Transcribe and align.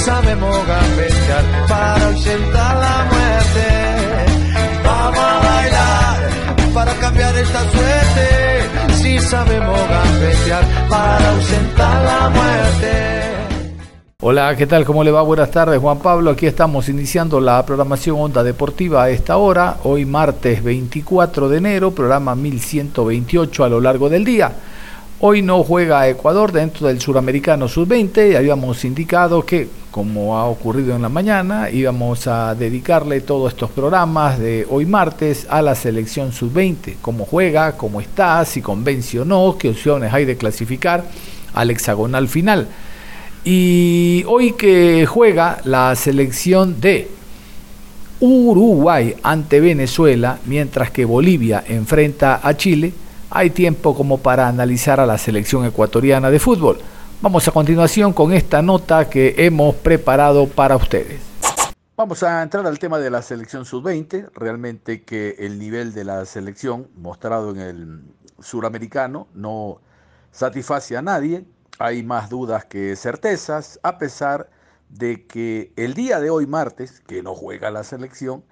Sabemos 0.00 0.56
gambetear 0.66 1.44
para 1.68 2.06
ausentar 2.06 2.76
la 2.76 2.96
muerte. 3.12 3.66
Vamos 4.84 5.18
a 5.18 5.38
bailar 5.48 6.74
para 6.74 6.94
cambiar 6.94 7.36
esta 7.36 7.60
suerte. 7.70 8.94
Si 8.94 9.18
sabemos 9.18 9.78
gambetear 9.88 10.64
para 10.88 11.30
ausentar 11.30 12.04
la 12.04 12.30
muerte. 12.30 13.20
Hola, 14.22 14.54
¿qué 14.56 14.66
tal? 14.66 14.84
¿Cómo 14.84 15.02
le 15.02 15.10
va? 15.10 15.22
Buenas 15.22 15.50
tardes, 15.50 15.80
Juan 15.80 15.98
Pablo. 15.98 16.30
Aquí 16.30 16.46
estamos 16.46 16.88
iniciando 16.88 17.40
la 17.40 17.64
programación 17.64 18.20
Onda 18.20 18.42
Deportiva 18.42 19.04
a 19.04 19.10
esta 19.10 19.38
hora, 19.38 19.78
hoy 19.84 20.04
martes 20.04 20.62
24 20.62 21.48
de 21.48 21.58
enero, 21.58 21.90
programa 21.92 22.34
1128 22.34 23.64
a 23.64 23.68
lo 23.68 23.80
largo 23.80 24.10
del 24.10 24.24
día. 24.24 24.52
Hoy 25.22 25.42
no 25.42 25.62
juega 25.64 26.08
Ecuador 26.08 26.50
dentro 26.50 26.86
del 26.86 26.98
Suramericano 26.98 27.68
Sub-20. 27.68 28.38
Habíamos 28.38 28.86
indicado 28.86 29.44
que, 29.44 29.68
como 29.90 30.38
ha 30.38 30.46
ocurrido 30.46 30.96
en 30.96 31.02
la 31.02 31.10
mañana, 31.10 31.68
íbamos 31.68 32.26
a 32.26 32.54
dedicarle 32.54 33.20
todos 33.20 33.52
estos 33.52 33.70
programas 33.70 34.38
de 34.38 34.66
hoy 34.70 34.86
martes 34.86 35.46
a 35.50 35.60
la 35.60 35.74
selección 35.74 36.32
Sub-20. 36.32 36.94
Cómo 37.02 37.26
juega, 37.26 37.76
cómo 37.76 38.00
está, 38.00 38.42
si 38.46 38.62
convence 38.62 39.20
o 39.20 39.26
no, 39.26 39.56
qué 39.58 39.68
opciones 39.68 40.10
hay 40.10 40.24
de 40.24 40.38
clasificar 40.38 41.04
al 41.52 41.70
hexagonal 41.70 42.26
final. 42.26 42.68
Y 43.44 44.24
hoy 44.26 44.52
que 44.52 45.04
juega 45.04 45.60
la 45.64 45.94
selección 45.96 46.80
de 46.80 47.10
Uruguay 48.20 49.16
ante 49.22 49.60
Venezuela, 49.60 50.38
mientras 50.46 50.90
que 50.90 51.04
Bolivia 51.04 51.62
enfrenta 51.68 52.40
a 52.42 52.56
Chile, 52.56 52.94
hay 53.30 53.50
tiempo 53.50 53.94
como 53.94 54.18
para 54.18 54.48
analizar 54.48 54.98
a 55.00 55.06
la 55.06 55.16
selección 55.16 55.64
ecuatoriana 55.64 56.30
de 56.30 56.40
fútbol. 56.40 56.78
Vamos 57.22 57.46
a 57.46 57.52
continuación 57.52 58.12
con 58.12 58.32
esta 58.32 58.60
nota 58.60 59.08
que 59.08 59.34
hemos 59.38 59.76
preparado 59.76 60.48
para 60.48 60.76
ustedes. 60.76 61.20
Vamos 61.96 62.22
a 62.22 62.42
entrar 62.42 62.66
al 62.66 62.78
tema 62.78 62.98
de 62.98 63.10
la 63.10 63.22
selección 63.22 63.64
sub-20. 63.64 64.30
Realmente 64.34 65.02
que 65.02 65.36
el 65.38 65.58
nivel 65.58 65.92
de 65.92 66.04
la 66.04 66.24
selección 66.24 66.88
mostrado 66.96 67.50
en 67.50 67.60
el 67.60 68.00
suramericano 68.40 69.28
no 69.34 69.80
satisface 70.32 70.96
a 70.96 71.02
nadie. 71.02 71.44
Hay 71.78 72.02
más 72.02 72.30
dudas 72.30 72.64
que 72.64 72.96
certezas, 72.96 73.78
a 73.82 73.98
pesar 73.98 74.50
de 74.88 75.26
que 75.26 75.72
el 75.76 75.94
día 75.94 76.20
de 76.20 76.30
hoy 76.30 76.46
martes, 76.46 77.00
que 77.00 77.22
no 77.22 77.34
juega 77.34 77.70
la 77.70 77.84
selección, 77.84 78.44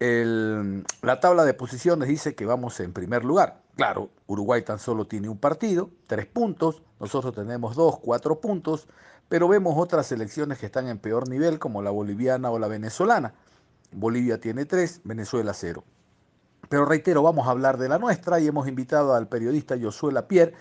la 0.00 1.20
tabla 1.20 1.44
de 1.44 1.52
posiciones 1.52 2.08
dice 2.08 2.34
que 2.34 2.46
vamos 2.46 2.80
en 2.80 2.94
primer 2.94 3.24
lugar. 3.24 3.59
Claro, 3.80 4.10
Uruguay 4.26 4.60
tan 4.60 4.78
solo 4.78 5.06
tiene 5.06 5.30
un 5.30 5.38
partido, 5.38 5.88
tres 6.06 6.26
puntos, 6.26 6.82
nosotros 7.00 7.34
tenemos 7.34 7.76
dos, 7.76 7.98
cuatro 7.98 8.38
puntos, 8.38 8.86
pero 9.30 9.48
vemos 9.48 9.72
otras 9.78 10.06
selecciones 10.06 10.58
que 10.58 10.66
están 10.66 10.86
en 10.86 10.98
peor 10.98 11.30
nivel, 11.30 11.58
como 11.58 11.80
la 11.80 11.90
boliviana 11.90 12.50
o 12.50 12.58
la 12.58 12.68
venezolana. 12.68 13.32
Bolivia 13.90 14.38
tiene 14.38 14.66
tres, 14.66 15.00
Venezuela 15.04 15.54
cero. 15.54 15.82
Pero 16.68 16.84
reitero, 16.84 17.22
vamos 17.22 17.48
a 17.48 17.52
hablar 17.52 17.78
de 17.78 17.88
la 17.88 17.98
nuestra 17.98 18.38
y 18.38 18.48
hemos 18.48 18.68
invitado 18.68 19.14
al 19.14 19.28
periodista 19.28 19.76
Josué 19.80 20.12
Lapierre 20.12 20.52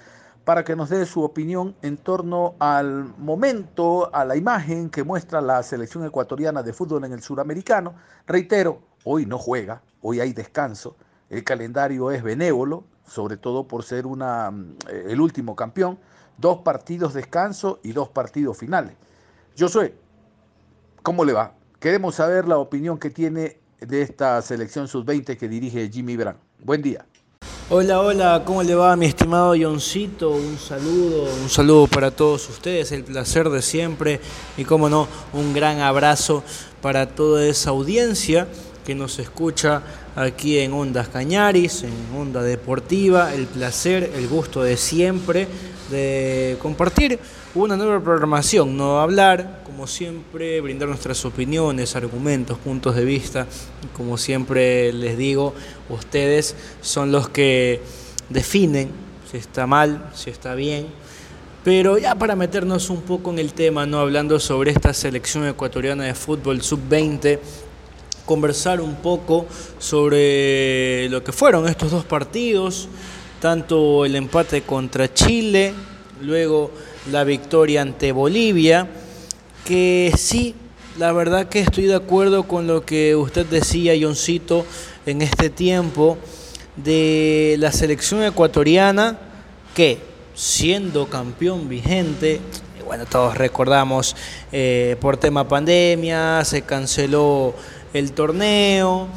para 0.46 0.64
que 0.64 0.78
nos 0.78 0.88
dé 0.88 1.06
su 1.06 1.22
opinión 1.22 1.76
en 1.82 1.98
torno 1.98 2.56
al 2.60 3.04
momento, 3.18 4.16
a 4.16 4.24
la 4.24 4.38
imagen 4.38 4.90
que 4.90 5.04
muestra 5.04 5.42
la 5.42 5.62
selección 5.64 6.06
ecuatoriana 6.06 6.64
de 6.64 6.72
fútbol 6.72 7.04
en 7.04 7.12
el 7.12 7.22
suramericano. 7.22 7.96
Reitero, 8.26 8.80
hoy 9.04 9.26
no 9.26 9.38
juega, 9.38 9.82
hoy 10.02 10.22
hay 10.22 10.32
descanso, 10.32 10.96
el 11.30 11.44
calendario 11.44 12.12
es 12.12 12.24
benévolo, 12.24 12.86
sobre 13.10 13.38
todo 13.38 13.68
por 13.68 13.84
ser 13.84 14.06
una, 14.06 14.52
mm, 14.52 14.76
eh, 14.90 15.06
el 15.10 15.22
último 15.22 15.56
campeón, 15.56 16.00
dos 16.38 16.60
partidos 16.60 17.14
descanso 17.14 17.80
y 17.84 17.92
dos 17.92 18.10
partidos 18.10 18.58
finales. 18.58 18.94
Josué, 19.58 19.94
¿cómo 21.04 21.26
le 21.26 21.34
va? 21.34 21.54
Queremos 21.80 22.16
saber 22.16 22.48
la 22.48 22.58
opinión 22.58 22.98
que 22.98 23.10
tiene 23.10 23.60
de 23.80 24.02
esta 24.02 24.42
selección 24.42 24.88
sub-20 24.88 25.38
que 25.38 25.48
dirige 25.48 25.90
Jimmy 25.90 26.16
Brand. 26.16 26.38
Buen 26.64 26.82
día. 26.82 27.06
Hola, 27.72 28.02
hola, 28.02 28.44
¿cómo 28.46 28.64
le 28.64 28.74
va 28.74 28.96
mi 28.96 29.06
estimado 29.06 29.54
Johncito? 29.60 30.32
Un 30.32 30.58
saludo, 30.58 31.32
un 31.44 31.50
saludo 31.50 31.86
para 31.86 32.10
todos 32.10 32.50
ustedes, 32.50 32.92
el 32.92 33.04
placer 33.04 33.48
de 33.50 33.62
siempre 33.62 34.20
y 34.58 34.66
como 34.66 34.90
no, 34.90 35.08
un 35.34 35.54
gran 35.54 35.80
abrazo 35.80 36.44
para 36.82 37.14
toda 37.14 37.46
esa 37.46 37.70
audiencia 37.70 38.48
que 38.90 38.96
nos 38.96 39.20
escucha 39.20 39.84
aquí 40.16 40.58
en 40.58 40.74
Ondas 40.74 41.10
Cañaris, 41.10 41.84
en 41.84 41.94
Onda 42.18 42.42
Deportiva, 42.42 43.36
el 43.36 43.46
placer, 43.46 44.14
el 44.16 44.28
gusto 44.28 44.64
de 44.64 44.78
siempre 44.78 45.48
de 45.92 46.58
compartir 46.60 47.20
una 47.54 47.78
nueva 47.78 48.04
programación, 48.04 48.76
no 48.76 49.00
hablar, 49.00 49.62
como 49.64 49.86
siempre, 49.86 50.60
brindar 50.62 50.90
nuestras 50.90 51.24
opiniones, 51.24 51.96
argumentos, 51.96 52.58
puntos 52.58 52.96
de 52.96 53.06
vista. 53.06 53.46
Como 53.96 54.18
siempre 54.18 54.92
les 54.92 55.20
digo, 55.20 55.54
ustedes 55.90 56.56
son 56.82 57.12
los 57.12 57.30
que 57.30 57.82
definen 58.28 58.90
si 59.30 59.38
está 59.38 59.68
mal, 59.68 60.10
si 60.16 60.32
está 60.32 60.56
bien. 60.56 60.88
Pero 61.64 62.00
ya 62.00 62.16
para 62.16 62.36
meternos 62.36 62.90
un 62.90 63.04
poco 63.04 63.30
en 63.30 63.38
el 63.38 63.54
tema, 63.54 63.86
no 63.86 64.00
hablando 64.00 64.40
sobre 64.40 64.72
esta 64.72 64.96
selección 64.96 65.46
ecuatoriana 65.46 66.06
de 66.06 66.16
fútbol 66.16 66.64
sub-20, 66.64 67.40
conversar 68.30 68.80
un 68.80 68.98
poco 68.98 69.48
sobre 69.80 71.10
lo 71.10 71.24
que 71.24 71.32
fueron 71.32 71.68
estos 71.68 71.90
dos 71.90 72.06
partidos, 72.06 72.88
tanto 73.42 74.06
el 74.06 74.16
empate 74.16 74.62
contra 74.62 75.12
Chile, 75.12 75.74
luego 76.22 76.70
la 77.12 77.24
victoria 77.24 77.82
ante 77.82 78.12
Bolivia, 78.12 78.88
que 79.66 80.14
sí, 80.16 80.54
la 81.00 81.12
verdad 81.12 81.50
que 81.50 81.62
estoy 81.62 81.86
de 81.86 81.96
acuerdo 81.96 82.44
con 82.44 82.68
lo 82.68 82.86
que 82.86 83.16
usted 83.16 83.48
decía, 83.48 83.94
Johncito, 84.00 84.64
en 85.08 85.24
este 85.24 85.50
tiempo 85.50 86.20
de 86.76 87.56
la 87.58 87.72
selección 87.72 88.22
ecuatoriana, 88.24 89.18
que 89.74 89.98
siendo 90.36 91.08
campeón 91.08 91.68
vigente, 91.68 92.42
bueno, 92.90 93.06
todos 93.06 93.38
recordamos, 93.38 94.16
eh, 94.52 94.98
por 95.00 95.18
tema 95.18 95.48
pandemia, 95.48 96.44
se 96.44 96.64
canceló 96.64 97.54
el 97.94 98.12
torneo, 98.12 99.08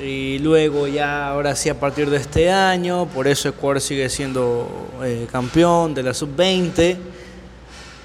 y 0.00 0.38
luego 0.38 0.88
ya, 0.88 1.28
ahora 1.28 1.54
sí, 1.54 1.68
a 1.68 1.78
partir 1.78 2.10
de 2.10 2.16
este 2.16 2.50
año, 2.50 3.06
por 3.06 3.28
eso 3.28 3.48
Ecuador 3.48 3.80
sigue 3.80 4.08
siendo 4.08 4.68
eh, 5.02 5.26
campeón 5.30 5.94
de 5.94 6.02
la 6.02 6.14
sub-20, 6.14 6.96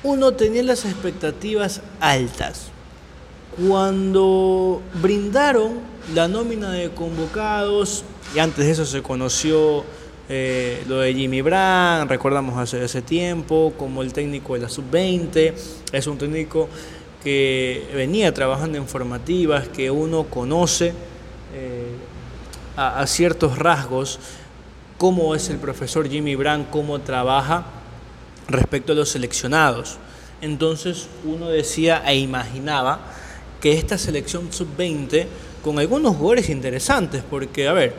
uno 0.03 0.33
tenía 0.33 0.63
las 0.63 0.85
expectativas 0.85 1.81
altas. 1.99 2.67
Cuando 3.67 4.81
brindaron 5.01 5.79
la 6.13 6.27
nómina 6.27 6.71
de 6.71 6.89
convocados, 6.91 8.03
y 8.35 8.39
antes 8.39 8.65
de 8.65 8.71
eso 8.71 8.85
se 8.85 9.01
conoció 9.01 9.83
eh, 10.29 10.83
lo 10.88 11.00
de 11.00 11.13
Jimmy 11.13 11.41
Brand, 11.41 12.09
recordamos 12.09 12.57
hace, 12.57 12.83
ese 12.83 13.01
tiempo, 13.01 13.73
como 13.77 14.03
el 14.03 14.13
técnico 14.13 14.53
de 14.53 14.59
la 14.59 14.69
sub-20, 14.69 15.53
es 15.91 16.07
un 16.07 16.17
técnico 16.17 16.69
que 17.27 17.85
venía 17.94 18.33
trabajando 18.33 18.77
en 18.77 18.88
formativas, 18.88 19.68
que 19.68 19.91
uno 19.91 20.24
conoce 20.29 20.94
eh, 21.53 21.91
a, 22.77 23.06
ciertos 23.06 23.59
rasgos 23.59 24.18
cómo 24.97 25.35
es 25.35 25.50
el 25.50 25.57
profesor 25.57 26.07
Jimmy 26.07 26.35
Brand, 26.35 26.69
cómo 26.69 27.01
trabaja 27.01 27.65
respecto 28.47 28.94
a 28.94 28.95
los 28.95 29.09
seleccionados. 29.09 29.97
Entonces 30.39 31.09
uno 31.25 31.50
decía 31.50 32.01
e 32.07 32.15
imaginaba 32.15 33.01
que 33.59 33.74
esta 33.74 33.97
selección 33.97 34.53
sub-20, 34.53 35.25
con 35.62 35.79
algunos 35.79 36.15
jugadores 36.15 36.47
interesantes, 36.47 37.24
porque 37.29 37.68
a 37.68 37.74
ver, 37.74 37.94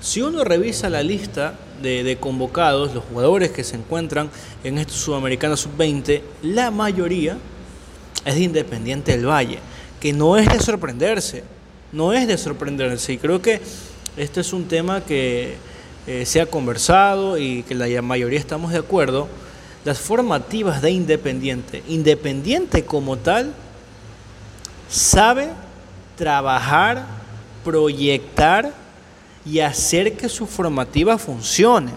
si 0.00 0.22
uno 0.22 0.42
revisa 0.42 0.88
la 0.88 1.02
lista 1.02 1.52
de, 1.82 2.16
convocados, 2.18 2.94
los 2.94 3.04
jugadores 3.04 3.50
que 3.50 3.62
se 3.62 3.76
encuentran 3.76 4.30
en 4.64 4.78
estos 4.78 4.96
sudamericanos 4.96 5.60
sub-20, 5.60 6.22
la 6.44 6.70
mayoría 6.70 7.36
es 8.24 8.34
de 8.34 8.40
Independiente 8.40 9.12
del 9.12 9.26
Valle, 9.26 9.58
que 10.00 10.12
no 10.12 10.36
es 10.36 10.48
de 10.48 10.60
sorprenderse, 10.60 11.44
No 11.92 12.12
es 12.12 12.28
de 12.28 12.38
sorprenderse 12.38 13.14
y 13.14 13.18
creo 13.18 13.42
que 13.42 13.60
este 14.16 14.40
es 14.40 14.52
un 14.52 14.66
tema 14.66 15.00
que 15.04 15.56
eh, 16.06 16.24
se 16.26 16.40
ha 16.40 16.46
conversado 16.46 17.38
y 17.38 17.62
que 17.64 17.74
la 17.74 18.02
mayoría 18.02 18.38
estamos 18.38 18.72
de 18.72 18.78
acuerdo. 18.78 19.28
Las 19.84 19.98
formativas 19.98 20.82
de 20.82 20.90
Independiente, 20.90 21.82
Independiente 21.88 22.84
como 22.84 23.16
tal, 23.16 23.54
sabe 24.88 25.48
trabajar, 26.16 27.06
proyectar 27.64 28.72
y 29.44 29.60
hacer 29.60 30.16
que 30.16 30.28
su 30.28 30.46
formativa 30.46 31.16
funcione. 31.18 31.92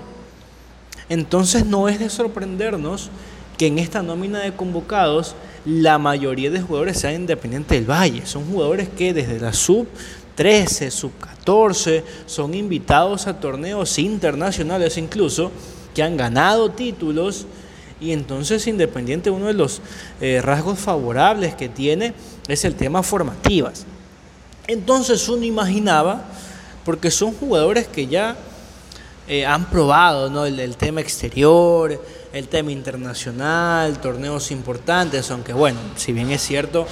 Entonces 1.09 1.65
no 1.65 1.89
es 1.89 1.99
de 1.99 2.09
sorprendernos 2.09 3.09
que 3.57 3.67
en 3.67 3.79
esta 3.79 4.01
nómina 4.01 4.39
de 4.39 4.53
convocados 4.53 5.35
la 5.65 5.97
mayoría 5.97 6.50
de 6.50 6.61
jugadores 6.61 7.00
sean 7.00 7.15
independientes 7.15 7.77
del 7.77 7.89
Valle. 7.89 8.25
Son 8.25 8.45
jugadores 8.45 8.89
que 8.89 9.13
desde 9.13 9.39
la 9.39 9.53
sub 9.53 9.88
13, 10.35 10.91
sub 10.91 11.11
14 11.19 12.03
son 12.25 12.53
invitados 12.53 13.27
a 13.27 13.39
torneos 13.39 14.00
internacionales 14.00 14.97
incluso 14.97 15.51
que 15.94 16.03
han 16.03 16.17
ganado 16.17 16.71
títulos 16.71 17.45
y 18.01 18.11
entonces 18.11 18.67
Independiente 18.67 19.29
uno 19.29 19.47
de 19.47 19.53
los 19.53 19.81
eh, 20.19 20.41
rasgos 20.44 20.79
favorables 20.79 21.56
que 21.56 21.69
tiene 21.69 22.13
es 22.47 22.65
el 22.65 22.75
tema 22.75 23.03
formativas. 23.03 23.85
Entonces 24.67 25.27
uno 25.29 25.44
imaginaba, 25.44 26.25
porque 26.85 27.11
son 27.11 27.33
jugadores 27.33 27.88
que 27.88 28.07
ya 28.07 28.35
eh, 29.27 29.45
han 29.45 29.69
probado 29.69 30.29
¿no? 30.29 30.45
el, 30.45 30.75
tema 30.75 31.01
exterior, 31.01 32.01
el 32.33 32.47
tema 32.47 32.71
internacional, 32.71 34.00
torneos 34.01 34.51
importantes, 34.51 35.31
aunque 35.31 35.53
bueno, 35.53 35.80
si 35.95 36.12
bien 36.12 36.31
es 36.31 36.41
cierto, 36.41 36.85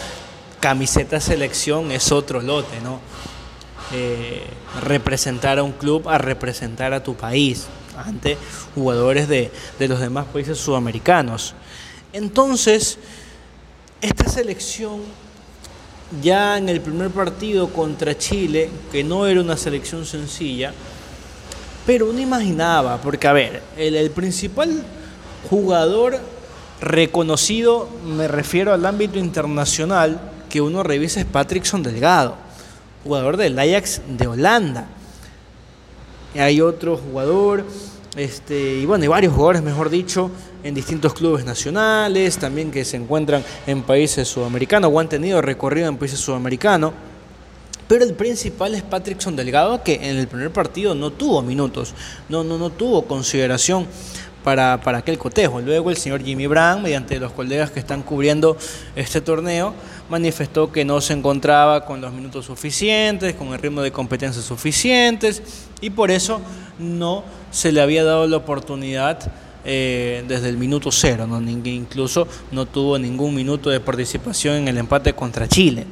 camiseta 0.59 1.19
selección 1.19 1.91
es 1.91 2.11
otro 2.11 2.41
lote, 2.41 2.79
¿no? 2.81 2.99
Eh, 3.91 4.43
representar 4.83 5.59
a 5.59 5.63
un 5.63 5.73
club 5.73 6.07
a 6.07 6.17
representar 6.17 6.93
a 6.93 7.03
tu 7.03 7.15
país 7.15 7.65
ante 7.97 8.38
jugadores 8.73 9.27
de, 9.27 9.51
de 9.77 9.88
los 9.89 9.99
demás 9.99 10.27
países 10.27 10.57
sudamericanos. 10.57 11.55
Entonces, 12.13 12.97
esta 14.01 14.29
selección 14.29 15.01
ya 16.21 16.57
en 16.57 16.69
el 16.69 16.81
primer 16.81 17.09
partido 17.09 17.69
contra 17.69 18.17
Chile, 18.17 18.69
que 18.91 19.03
no 19.03 19.25
era 19.27 19.41
una 19.41 19.57
selección 19.57 20.05
sencilla, 20.05 20.73
pero 21.85 22.09
uno 22.09 22.19
imaginaba, 22.19 23.01
porque 23.01 23.27
a 23.27 23.33
ver, 23.33 23.61
el, 23.77 24.11
principal 24.11 24.83
jugador 25.49 26.19
reconocido, 26.81 27.88
me 28.05 28.27
refiero 28.27 28.73
al 28.73 28.85
ámbito 28.85 29.19
internacional, 29.19 30.19
que 30.49 30.61
uno 30.61 30.83
revisa 30.83 31.19
es 31.19 31.25
Patrickson 31.25 31.83
Delgado, 31.83 32.35
jugador 33.03 33.38
del 33.38 33.57
Ajax 33.57 34.01
de 34.07 34.27
Holanda. 34.27 34.88
Hay 36.35 36.59
otro 36.59 36.97
jugador, 36.97 37.65
este, 38.15 38.79
y 38.79 38.85
bueno, 38.85 39.03
hay 39.03 39.07
varios 39.07 39.33
jugadores, 39.33 39.61
mejor 39.61 39.89
dicho, 39.89 40.31
en 40.63 40.73
distintos 40.73 41.13
clubes 41.13 41.45
nacionales, 41.45 42.38
también 42.38 42.71
que 42.71 42.83
se 42.83 42.97
encuentran 42.97 43.43
en 43.67 43.83
países 43.83 44.27
sudamericanos 44.27 44.91
o 44.93 44.99
han 44.99 45.09
tenido 45.09 45.41
recorrido 45.41 45.88
en 45.88 45.97
países 45.97 46.19
sudamericanos. 46.19 46.93
Pero 47.88 48.05
el 48.05 48.13
principal 48.13 48.73
es 48.73 48.83
Patrickson 48.83 49.35
Delgado, 49.35 49.83
que 49.83 49.95
en 49.95 50.17
el 50.17 50.27
primer 50.27 50.51
partido 50.51 50.95
no 50.95 51.11
tuvo 51.11 51.41
minutos, 51.41 51.93
no, 52.29 52.43
no, 52.43 52.57
no 52.57 52.69
tuvo 52.69 53.03
consideración 53.03 53.85
para, 54.43 54.81
para 54.81 54.99
aquel 54.99 55.17
cotejo. 55.17 55.61
Luego 55.61 55.89
el 55.89 55.97
señor 55.97 56.23
Jimmy 56.23 56.47
Brown, 56.47 56.81
mediante 56.81 57.19
los 57.19 57.31
colegas 57.31 57.71
que 57.71 57.79
están 57.79 58.01
cubriendo 58.03 58.57
este 58.95 59.21
torneo, 59.21 59.73
manifestó 60.09 60.71
que 60.71 60.85
no 60.85 61.01
se 61.01 61.13
encontraba 61.13 61.85
con 61.85 62.01
los 62.01 62.11
minutos 62.13 62.45
suficientes, 62.45 63.35
con 63.35 63.49
el 63.49 63.59
ritmo 63.59 63.81
de 63.81 63.91
competencia 63.91 64.41
suficientes, 64.41 65.41
y 65.81 65.89
por 65.89 66.11
eso 66.11 66.41
no 66.79 67.23
se 67.51 67.71
le 67.71 67.81
había 67.81 68.03
dado 68.03 68.27
la 68.27 68.38
oportunidad 68.38 69.31
eh, 69.63 70.23
desde 70.27 70.49
el 70.49 70.57
minuto 70.57 70.91
cero, 70.91 71.27
¿no? 71.27 71.39
incluso 71.41 72.27
no 72.51 72.65
tuvo 72.65 72.97
ningún 72.97 73.35
minuto 73.35 73.69
de 73.69 73.79
participación 73.79 74.55
en 74.55 74.67
el 74.67 74.77
empate 74.77 75.13
contra 75.13 75.47
Chile 75.47 75.85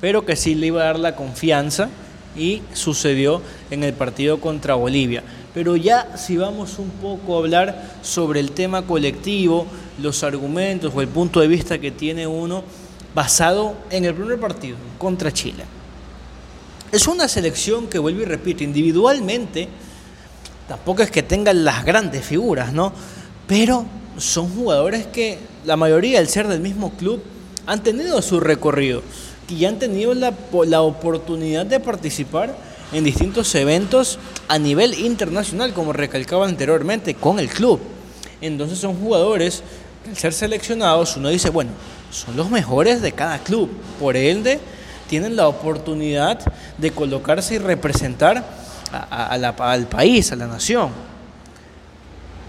pero 0.00 0.24
que 0.24 0.36
sí 0.36 0.54
le 0.54 0.68
iba 0.68 0.82
a 0.82 0.86
dar 0.86 0.98
la 0.98 1.14
confianza 1.14 1.88
y 2.36 2.62
sucedió 2.72 3.42
en 3.70 3.84
el 3.84 3.92
partido 3.92 4.40
contra 4.40 4.74
Bolivia. 4.74 5.22
Pero 5.52 5.76
ya 5.76 6.16
si 6.16 6.36
vamos 6.36 6.78
un 6.78 6.90
poco 6.90 7.34
a 7.34 7.38
hablar 7.38 7.90
sobre 8.02 8.40
el 8.40 8.52
tema 8.52 8.82
colectivo, 8.82 9.66
los 10.00 10.22
argumentos 10.22 10.92
o 10.94 11.00
el 11.00 11.08
punto 11.08 11.40
de 11.40 11.48
vista 11.48 11.78
que 11.78 11.90
tiene 11.90 12.26
uno 12.26 12.62
basado 13.14 13.74
en 13.90 14.04
el 14.04 14.14
primer 14.14 14.38
partido 14.38 14.76
contra 14.98 15.32
Chile. 15.32 15.64
Es 16.92 17.06
una 17.06 17.28
selección 17.28 17.88
que 17.88 17.98
vuelvo 17.98 18.22
y 18.22 18.24
repito, 18.24 18.64
individualmente 18.64 19.68
tampoco 20.68 21.02
es 21.02 21.10
que 21.10 21.22
tengan 21.22 21.64
las 21.64 21.84
grandes 21.84 22.24
figuras, 22.24 22.72
¿no? 22.72 22.92
Pero 23.46 23.86
son 24.18 24.48
jugadores 24.54 25.06
que 25.06 25.38
la 25.64 25.76
mayoría, 25.76 26.20
al 26.20 26.28
ser 26.28 26.46
del 26.46 26.60
mismo 26.60 26.92
club, 26.92 27.22
han 27.66 27.82
tenido 27.82 28.22
su 28.22 28.38
recorrido 28.38 29.02
y 29.48 29.64
han 29.64 29.78
tenido 29.78 30.14
la, 30.14 30.32
la 30.66 30.82
oportunidad 30.82 31.66
de 31.66 31.80
participar 31.80 32.56
en 32.92 33.04
distintos 33.04 33.54
eventos 33.54 34.18
a 34.50 34.58
nivel 34.58 34.94
internacional, 34.94 35.72
como 35.72 35.92
recalcaba 35.92 36.44
anteriormente, 36.44 37.14
con 37.14 37.38
el 37.38 37.48
club. 37.48 37.78
Entonces 38.40 38.78
son 38.80 38.96
jugadores 38.96 39.62
al 40.08 40.16
ser 40.16 40.32
seleccionados 40.32 41.16
uno 41.16 41.28
dice, 41.28 41.50
bueno, 41.50 41.70
son 42.10 42.36
los 42.36 42.50
mejores 42.50 43.00
de 43.00 43.12
cada 43.12 43.38
club, 43.38 43.70
por 44.00 44.16
ende 44.16 44.58
tienen 45.08 45.36
la 45.36 45.46
oportunidad 45.46 46.40
de 46.78 46.90
colocarse 46.90 47.54
y 47.54 47.58
representar 47.58 48.44
al 49.10 49.86
país, 49.88 50.32
a 50.32 50.36
la 50.36 50.48
nación. 50.48 50.90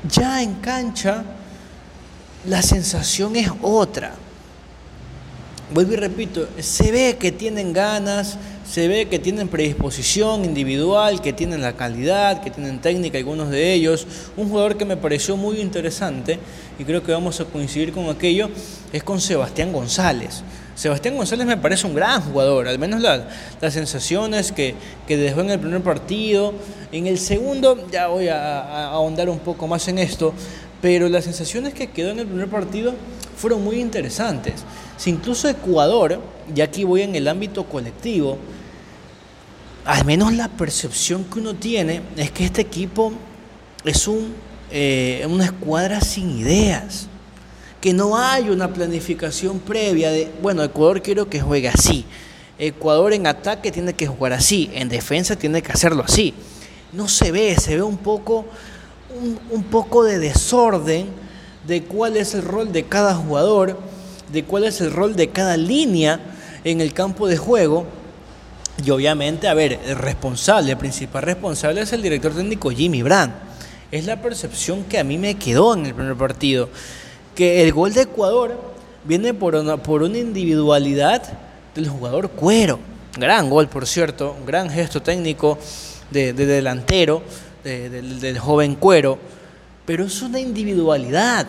Ya 0.09 0.41
en 0.41 0.55
cancha, 0.55 1.23
la 2.47 2.63
sensación 2.63 3.35
es 3.35 3.51
otra 3.61 4.13
vuelvo 5.73 5.93
y 5.93 5.95
repito, 5.95 6.47
se 6.59 6.91
ve 6.91 7.17
que 7.19 7.31
tienen 7.31 7.73
ganas, 7.73 8.37
se 8.69 8.87
ve 8.87 9.07
que 9.07 9.19
tienen 9.19 9.47
predisposición 9.47 10.45
individual, 10.45 11.21
que 11.21 11.33
tienen 11.33 11.61
la 11.61 11.73
calidad, 11.73 12.41
que 12.41 12.51
tienen 12.51 12.79
técnica 12.79 13.17
algunos 13.17 13.49
de 13.49 13.73
ellos. 13.73 14.05
Un 14.37 14.49
jugador 14.49 14.77
que 14.77 14.85
me 14.85 14.97
pareció 14.97 15.37
muy 15.37 15.59
interesante 15.59 16.39
y 16.77 16.83
creo 16.83 17.03
que 17.03 17.11
vamos 17.11 17.39
a 17.39 17.45
coincidir 17.45 17.91
con 17.91 18.09
aquello 18.09 18.49
es 18.91 19.03
con 19.03 19.19
Sebastián 19.19 19.71
González. 19.71 20.43
Sebastián 20.75 21.15
González 21.15 21.45
me 21.45 21.57
parece 21.57 21.85
un 21.85 21.93
gran 21.93 22.21
jugador, 22.21 22.67
al 22.67 22.79
menos 22.79 23.01
las 23.01 23.73
sensaciones 23.73 24.51
que, 24.51 24.75
dejó 25.07 25.41
en 25.41 25.51
el 25.51 25.59
primer 25.59 25.81
partido. 25.81 26.53
En 26.91 27.07
el 27.07 27.17
segundo, 27.17 27.87
ya 27.91 28.07
voy 28.07 28.29
a, 28.29 28.61
a 28.61 28.85
ahondar 28.91 29.29
un 29.29 29.39
poco 29.39 29.67
más 29.67 29.87
en 29.87 29.99
esto, 29.99 30.33
pero 30.81 31.09
las 31.09 31.25
sensaciones 31.25 31.73
que 31.73 31.91
quedó 31.91 32.11
en 32.11 32.19
el 32.19 32.27
primer 32.27 32.47
partido 32.47 32.93
fueron 33.41 33.63
muy 33.63 33.81
interesantes. 33.81 34.63
Si 34.97 35.09
incluso 35.09 35.49
Ecuador, 35.49 36.21
y 36.55 36.61
aquí 36.61 36.83
voy 36.83 37.01
en 37.01 37.15
el 37.15 37.27
ámbito 37.27 37.63
colectivo, 37.63 38.37
al 39.83 40.05
menos 40.05 40.31
la 40.33 40.47
percepción 40.47 41.23
que 41.23 41.39
uno 41.39 41.55
tiene 41.55 42.03
es 42.17 42.29
que 42.29 42.45
este 42.45 42.61
equipo 42.61 43.11
es 43.83 44.07
un, 44.07 44.35
eh, 44.69 45.25
una 45.27 45.45
escuadra 45.45 46.01
sin 46.01 46.29
ideas, 46.29 47.07
que 47.81 47.93
no 47.93 48.15
hay 48.15 48.49
una 48.49 48.71
planificación 48.71 49.57
previa 49.57 50.11
de, 50.11 50.31
bueno, 50.43 50.63
Ecuador 50.63 51.01
quiero 51.01 51.27
que 51.27 51.41
juegue 51.41 51.67
así, 51.67 52.05
Ecuador 52.59 53.11
en 53.11 53.25
ataque 53.25 53.71
tiene 53.71 53.93
que 53.93 54.05
jugar 54.05 54.33
así, 54.33 54.69
en 54.75 54.87
defensa 54.87 55.35
tiene 55.35 55.63
que 55.63 55.71
hacerlo 55.71 56.03
así. 56.05 56.35
No 56.93 57.07
se 57.07 57.31
ve, 57.31 57.55
se 57.55 57.75
ve 57.75 57.81
un 57.81 57.97
poco, 57.97 58.45
un, 59.19 59.39
un 59.49 59.63
poco 59.63 60.03
de 60.03 60.19
desorden 60.19 61.30
de 61.67 61.83
cuál 61.83 62.17
es 62.17 62.33
el 62.33 62.43
rol 62.43 62.71
de 62.71 62.83
cada 62.83 63.15
jugador 63.15 63.77
de 64.31 64.43
cuál 64.43 64.63
es 64.63 64.81
el 64.81 64.91
rol 64.91 65.15
de 65.15 65.29
cada 65.29 65.57
línea 65.57 66.19
en 66.63 66.81
el 66.81 66.93
campo 66.93 67.27
de 67.27 67.37
juego. 67.37 67.85
Y 68.83 68.89
obviamente, 68.89 69.47
a 69.47 69.53
ver, 69.53 69.79
el 69.85 69.95
responsable, 69.95 70.71
el 70.71 70.77
principal 70.77 71.23
responsable 71.23 71.81
es 71.81 71.93
el 71.93 72.01
director 72.01 72.33
técnico 72.33 72.71
Jimmy 72.71 73.01
Brand. 73.01 73.33
Es 73.91 74.05
la 74.05 74.21
percepción 74.21 74.83
que 74.85 74.97
a 74.97 75.03
mí 75.03 75.17
me 75.17 75.35
quedó 75.35 75.73
en 75.73 75.85
el 75.85 75.93
primer 75.93 76.15
partido. 76.15 76.69
Que 77.35 77.63
el 77.63 77.73
gol 77.73 77.93
de 77.93 78.03
Ecuador 78.03 78.57
viene 79.03 79.33
por 79.33 79.55
una, 79.55 79.77
por 79.77 80.01
una 80.03 80.17
individualidad 80.17 81.23
del 81.75 81.89
jugador 81.89 82.29
Cuero. 82.29 82.79
Gran 83.17 83.49
gol, 83.49 83.67
por 83.67 83.85
cierto, 83.85 84.37
gran 84.47 84.69
gesto 84.69 85.01
técnico 85.01 85.57
de, 86.09 86.33
delantero, 86.33 87.21
del 87.63 88.39
joven 88.39 88.75
Cuero. 88.75 89.19
Pero 89.91 90.05
es 90.05 90.21
una 90.21 90.39
individualidad 90.39 91.45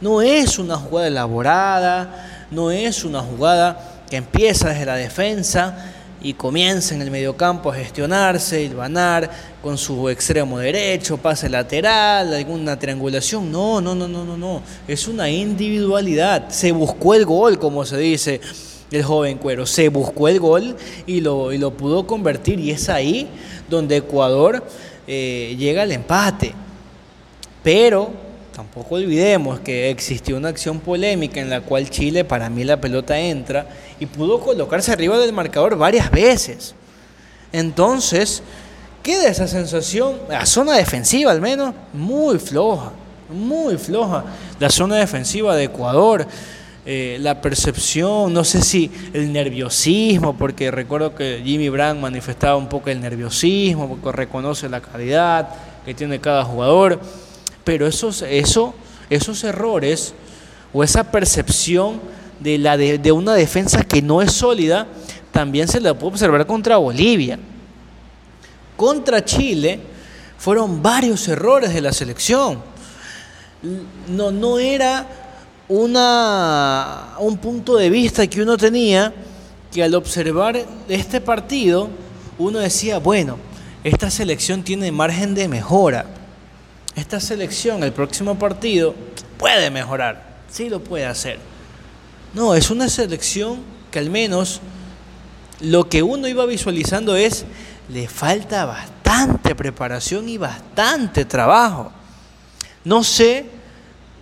no 0.00 0.22
es 0.22 0.60
una 0.60 0.76
jugada 0.76 1.08
elaborada, 1.08 2.46
no 2.52 2.70
es 2.70 3.04
una 3.04 3.18
jugada 3.18 4.04
que 4.08 4.14
empieza 4.16 4.68
desde 4.68 4.86
la 4.86 4.94
defensa 4.94 5.92
y 6.22 6.34
comienza 6.34 6.94
en 6.94 7.02
el 7.02 7.10
mediocampo 7.10 7.68
a 7.68 7.74
gestionarse, 7.74 8.62
ilvanar 8.62 9.28
con 9.60 9.76
su 9.76 10.08
extremo 10.08 10.60
derecho, 10.60 11.16
pase 11.16 11.48
lateral, 11.48 12.32
alguna 12.32 12.78
triangulación. 12.78 13.50
No, 13.50 13.80
no, 13.80 13.96
no, 13.96 14.06
no, 14.06 14.24
no, 14.24 14.36
no. 14.36 14.62
Es 14.86 15.08
una 15.08 15.28
individualidad. 15.28 16.48
Se 16.48 16.70
buscó 16.70 17.14
el 17.14 17.26
gol, 17.26 17.58
como 17.58 17.84
se 17.84 17.98
dice. 17.98 18.40
el 18.92 19.02
joven 19.02 19.36
Cuero. 19.38 19.66
Se 19.66 19.88
buscó 19.88 20.28
el 20.28 20.38
gol 20.38 20.76
y 21.06 21.22
lo, 21.22 21.52
y 21.52 21.58
lo 21.58 21.72
pudo 21.72 22.06
convertir 22.06 22.60
y 22.60 22.70
es 22.70 22.88
ahí 22.88 23.28
donde 23.68 23.96
Ecuador 23.96 24.64
eh, 25.08 25.56
llega 25.58 25.82
al 25.82 25.90
empate. 25.90 26.54
Pero 27.62 28.10
tampoco 28.54 28.96
olvidemos 28.96 29.60
que 29.60 29.90
existió 29.90 30.36
una 30.36 30.48
acción 30.48 30.80
polémica 30.80 31.40
en 31.40 31.50
la 31.50 31.60
cual 31.60 31.88
Chile, 31.88 32.24
para 32.24 32.50
mí 32.50 32.64
la 32.64 32.80
pelota 32.80 33.18
entra 33.18 33.66
y 33.98 34.06
pudo 34.06 34.40
colocarse 34.40 34.92
arriba 34.92 35.18
del 35.18 35.32
marcador 35.32 35.76
varias 35.76 36.10
veces. 36.10 36.74
Entonces, 37.52 38.42
queda 39.02 39.28
esa 39.28 39.48
sensación, 39.48 40.16
la 40.28 40.46
zona 40.46 40.76
defensiva 40.76 41.30
al 41.30 41.40
menos, 41.40 41.74
muy 41.92 42.38
floja, 42.38 42.92
muy 43.30 43.78
floja. 43.78 44.24
La 44.58 44.70
zona 44.70 44.96
defensiva 44.96 45.56
de 45.56 45.64
Ecuador. 45.64 46.26
Eh, 46.86 47.18
la 47.20 47.42
percepción, 47.42 48.32
no 48.32 48.42
sé 48.42 48.62
si 48.62 48.90
el 49.12 49.30
nerviosismo, 49.32 50.36
porque 50.36 50.70
recuerdo 50.70 51.14
que 51.14 51.42
Jimmy 51.44 51.68
Brand 51.68 52.00
manifestaba 52.00 52.56
un 52.56 52.70
poco 52.70 52.88
el 52.88 53.00
nerviosismo, 53.00 53.86
porque 53.86 54.16
reconoce 54.16 54.66
la 54.68 54.80
calidad 54.80 55.50
que 55.84 55.92
tiene 55.92 56.20
cada 56.20 56.42
jugador, 56.42 56.98
pero 57.64 57.86
esos, 57.86 58.22
eso, 58.22 58.74
esos 59.08 59.44
errores 59.44 60.14
o 60.72 60.84
esa 60.84 61.10
percepción 61.10 62.00
de, 62.40 62.58
la 62.58 62.76
de, 62.76 63.12
una 63.12 63.34
defensa 63.34 63.82
que 63.82 64.02
no 64.02 64.22
es 64.22 64.32
sólida, 64.32 64.86
también 65.30 65.68
se 65.68 65.80
la 65.80 65.94
puede 65.94 66.14
observar 66.14 66.46
contra 66.46 66.76
Bolivia. 66.78 67.38
Contra 68.76 69.24
Chile 69.24 69.80
fueron 70.38 70.82
varios 70.82 71.28
errores 71.28 71.74
de 71.74 71.80
la 71.80 71.92
selección. 71.92 72.62
No, 74.08 74.30
no 74.30 74.58
era 74.58 75.06
una, 75.68 77.10
un 77.18 77.36
punto 77.36 77.76
de 77.76 77.90
vista 77.90 78.26
que 78.26 78.42
uno 78.42 78.56
tenía 78.56 79.12
que 79.70 79.82
al 79.82 79.94
observar 79.94 80.58
este 80.88 81.20
partido 81.20 81.88
uno 82.38 82.58
decía, 82.58 82.98
bueno, 82.98 83.36
esta 83.84 84.10
selección 84.10 84.62
tiene 84.62 84.90
margen 84.90 85.34
de 85.34 85.46
mejora. 85.46 86.06
Esta 87.00 87.18
selección, 87.18 87.82
el 87.82 87.94
próximo 87.94 88.38
partido, 88.38 88.94
puede 89.38 89.70
mejorar. 89.70 90.42
Sí 90.50 90.68
lo 90.68 90.84
puede 90.84 91.06
hacer. 91.06 91.38
No, 92.34 92.54
es 92.54 92.70
una 92.70 92.90
selección 92.90 93.60
que 93.90 93.98
al 94.00 94.10
menos 94.10 94.60
lo 95.60 95.88
que 95.88 96.02
uno 96.02 96.28
iba 96.28 96.44
visualizando 96.44 97.16
es, 97.16 97.46
le 97.88 98.06
falta 98.06 98.66
bastante 98.66 99.54
preparación 99.54 100.28
y 100.28 100.36
bastante 100.36 101.24
trabajo. 101.24 101.90
No 102.84 103.02
sé 103.02 103.46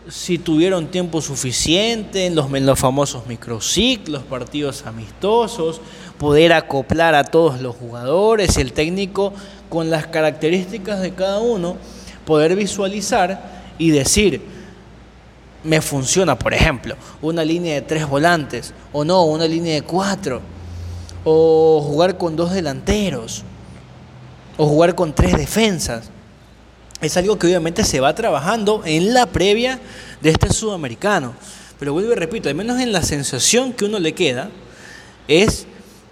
si 0.09 0.39
tuvieron 0.39 0.87
tiempo 0.87 1.21
suficiente 1.21 2.27
en 2.27 2.37
los, 2.37 2.49
los 2.49 2.79
famosos 2.79 3.27
microciclos, 3.27 4.23
partidos 4.23 4.87
amistosos, 4.87 5.81
poder 6.17 6.53
acoplar 6.53 7.17
a 7.17 7.25
todos 7.25 7.61
los 7.61 7.75
jugadores 7.75 8.57
el 8.57 8.73
técnico 8.73 9.33
con 9.69 9.91
las 9.91 10.07
características 10.07 11.01
de 11.01 11.13
cada 11.13 11.41
uno, 11.41 11.77
poder 12.29 12.55
visualizar 12.55 13.41
y 13.79 13.91
decir, 13.91 14.43
me 15.65 15.81
funciona, 15.81 16.39
por 16.39 16.53
ejemplo, 16.53 16.95
una 17.23 17.43
línea 17.43 17.77
de 17.77 17.81
tres 17.81 18.07
volantes, 18.07 18.75
o 18.93 19.03
no, 19.03 19.25
una 19.25 19.47
línea 19.47 19.77
de 19.77 19.81
cuatro, 19.81 20.43
o 21.25 21.83
jugar 21.83 22.19
con 22.19 22.37
dos 22.37 22.53
delanteros, 22.53 23.45
o 24.59 24.67
jugar 24.67 24.95
con 24.95 25.15
tres 25.15 25.39
defensas 25.39 26.11
es 27.01 27.17
algo 27.17 27.39
que 27.39 27.47
obviamente 27.47 27.83
se 27.83 27.99
va 27.99 28.15
trabajando 28.15 28.83
en 28.85 29.15
la 29.15 29.25
previa 29.25 29.81
de 30.21 30.29
este 30.29 30.53
sudamericano. 30.53 31.33
Pero 31.79 31.95
vuelvo 31.95 32.13
y 32.13 32.17
repito, 32.17 32.51
al 32.51 32.57
menos 32.57 32.79
en 32.79 32.93
la 32.93 33.03
sensación 33.03 33.73
que 33.73 33.87
uno 33.87 34.01
le 34.01 34.13
queda, 34.13 34.51
es 35.29 35.67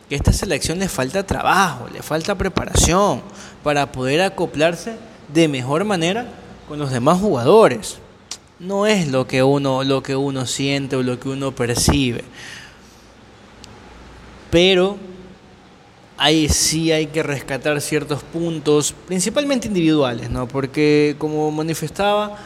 que 0.08 0.14
a 0.14 0.18
esta 0.18 0.32
selección 0.32 0.78
le 0.78 0.88
falta 0.88 1.26
trabajo, 1.26 1.88
le 1.92 2.00
falta 2.00 2.37
preparación 2.37 3.20
para 3.62 3.92
poder 3.92 4.23
acoplarse 4.23 4.94
de 5.33 5.49
mejor 5.49 5.85
manera 5.85 6.26
con 6.68 6.78
los 6.78 6.90
demás 6.90 7.21
jugadores. 7.21 7.99
No 8.59 8.87
es 8.87 9.09
lo 9.09 9.26
que 9.26 9.42
uno, 9.42 9.85
lo 9.85 10.02
que 10.02 10.16
uno 10.16 10.47
siente 10.47 10.97
o 10.97 11.02
lo 11.02 11.21
que 11.21 11.28
uno 11.28 11.52
percibe. 11.52 12.25
Pero 14.50 14.97
ahí 16.16 16.49
sí 16.49 16.92
hay 16.92 17.06
que 17.06 17.23
rescatar 17.23 17.80
ciertos 17.80 18.23
puntos, 18.23 18.95
principalmente 19.06 19.68
individuales, 19.68 20.30
¿no? 20.30 20.49
Porque 20.49 21.16
como 21.18 21.50
manifestaba, 21.50 22.37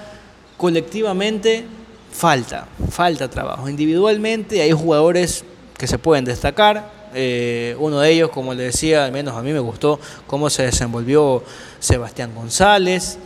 colectivamente 0.57 1.65
falta, 2.13 2.67
falta 2.91 3.31
trabajo. 3.31 3.69
Individualmente 3.69 4.61
hay 4.61 4.73
jugadores 4.73 5.45
que 5.79 5.87
se 5.87 5.99
pueden 5.99 6.25
destacar. 6.25 7.00
Eh, 7.15 7.77
uno 7.79 8.01
de 8.01 8.11
ellos, 8.11 8.31
como 8.31 8.55
le 8.55 8.65
decía, 8.65 9.05
al 9.05 9.13
menos 9.13 9.37
a 9.37 9.43
mí 9.43 9.53
me 9.53 9.61
gustó 9.61 9.99
cómo 10.27 10.49
se 10.51 10.65
desenvolvió 10.65 11.43
Sebastián 11.79 12.33
González, 12.35 13.19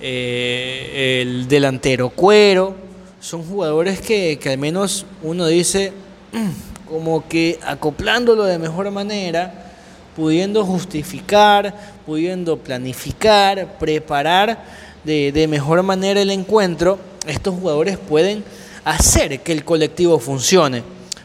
eh, 0.00 1.20
el 1.22 1.48
delantero 1.48 2.10
Cuero. 2.10 2.74
Son 3.20 3.42
jugadores 3.42 4.00
que, 4.00 4.38
que 4.38 4.50
al 4.50 4.58
menos 4.58 5.06
uno 5.22 5.46
dice, 5.46 5.92
como 6.88 7.28
que 7.28 7.58
acoplándolo 7.64 8.44
de 8.44 8.58
mejor 8.58 8.90
manera, 8.90 9.72
pudiendo 10.16 10.64
justificar, 10.64 11.74
pudiendo 12.04 12.56
planificar, 12.56 13.78
preparar 13.78 14.64
de, 15.04 15.46
mejor 15.48 15.82
manera 15.82 16.20
el 16.20 16.30
encuentro, 16.30 16.98
estos 17.26 17.54
jugadores 17.54 17.96
pueden 17.96 18.44
hacer 18.84 19.40
que 19.40 19.52
el 19.52 19.64
colectivo 19.64 20.18
funcione. 20.18 20.82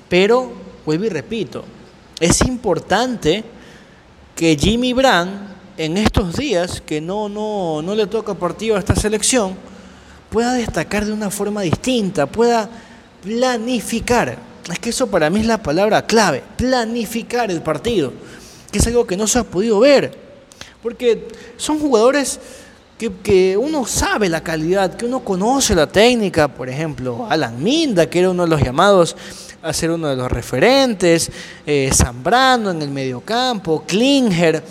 Pero, 0.10 0.53
vuelvo 0.86 1.06
y 1.06 1.10
repito, 1.10 1.63
es 2.20 2.42
importante 2.42 3.44
que 4.36 4.56
Jimmy 4.56 4.94
Brand 4.94 5.54
en 5.78 5.98
estos 5.98 6.36
días, 6.36 6.82
que 6.82 7.02
no, 7.02 7.30
no, 7.30 7.82
no 7.82 7.96
le 7.96 8.08
toca 8.08 8.34
partido 8.36 8.75
a 8.75 8.80
esta 8.80 8.96
selección, 8.96 9.56
pueda 10.30 10.54
destacar 10.54 11.06
de 11.06 11.13
una 11.13 11.30
forma 11.30 11.62
distinta, 11.62 12.25
pueda 12.25 12.70
planificar. 13.24 14.38
Es 14.72 14.80
que 14.80 14.90
eso 14.90 15.08
para 15.08 15.30
mí 15.30 15.40
es 15.40 15.46
la 15.46 15.62
palabra 15.62 16.06
clave, 16.06 16.44
planificar 16.58 17.52
el 17.52 17.62
partido, 17.62 18.13
que 18.72 18.80
es 18.80 18.88
algo 18.88 19.06
que 19.06 19.18
no 19.18 19.28
se 19.28 19.40
ha 19.40 19.44
podido 19.44 19.80
ver, 19.80 20.18
porque 20.82 21.28
son 21.58 21.80
jugadores 21.80 22.40
que, 23.24 23.58
uno 23.58 23.86
sabe 23.86 24.30
la 24.30 24.42
calidad, 24.42 24.96
que 24.96 25.06
uno 25.06 25.20
conoce 25.22 25.75
la 25.75 25.88
técnica, 25.88 26.48
por 26.48 26.70
ejemplo, 26.70 27.28
Alan 27.30 27.62
Minda, 27.62 28.10
que 28.10 28.20
era 28.20 28.30
uno 28.30 28.44
de 28.44 28.50
los 28.50 28.62
llamados 28.62 29.18
a 29.63 29.72
ser 29.72 29.91
uno 29.91 30.10
de 30.10 30.15
los 30.15 30.32
referentes, 30.32 31.32
eh, 31.65 31.89
Zambrano 31.93 32.72
en 32.72 32.82
el 32.82 32.89
mediocampo, 32.89 33.84
Klinger. 33.88 34.62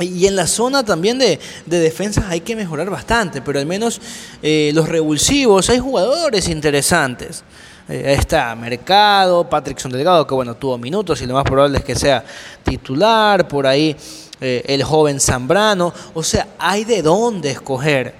Y 0.00 0.26
en 0.26 0.36
la 0.36 0.46
zona 0.46 0.84
también 0.84 1.18
de, 1.18 1.38
de 1.64 1.78
defensas 1.78 2.24
hay 2.28 2.40
que 2.40 2.56
mejorar 2.56 2.90
bastante, 2.90 3.40
pero 3.40 3.58
al 3.58 3.66
menos 3.66 4.00
eh, 4.42 4.70
los 4.74 4.88
revulsivos, 4.88 5.70
hay 5.70 5.78
jugadores 5.78 6.48
interesantes. 6.48 7.44
Eh, 7.88 8.16
está 8.18 8.54
Mercado, 8.56 9.48
Patrickson 9.48 9.92
Delgado, 9.92 10.26
que 10.26 10.34
bueno, 10.34 10.54
tuvo 10.56 10.76
minutos 10.76 11.22
y 11.22 11.26
lo 11.26 11.34
más 11.34 11.44
probable 11.44 11.78
es 11.78 11.84
que 11.84 11.94
sea 11.94 12.24
titular, 12.64 13.46
por 13.46 13.66
ahí 13.66 13.96
eh, 14.40 14.64
el 14.66 14.82
joven 14.82 15.20
Zambrano, 15.20 15.94
o 16.12 16.22
sea, 16.22 16.48
hay 16.58 16.84
de 16.84 17.00
dónde 17.00 17.52
escoger, 17.52 18.12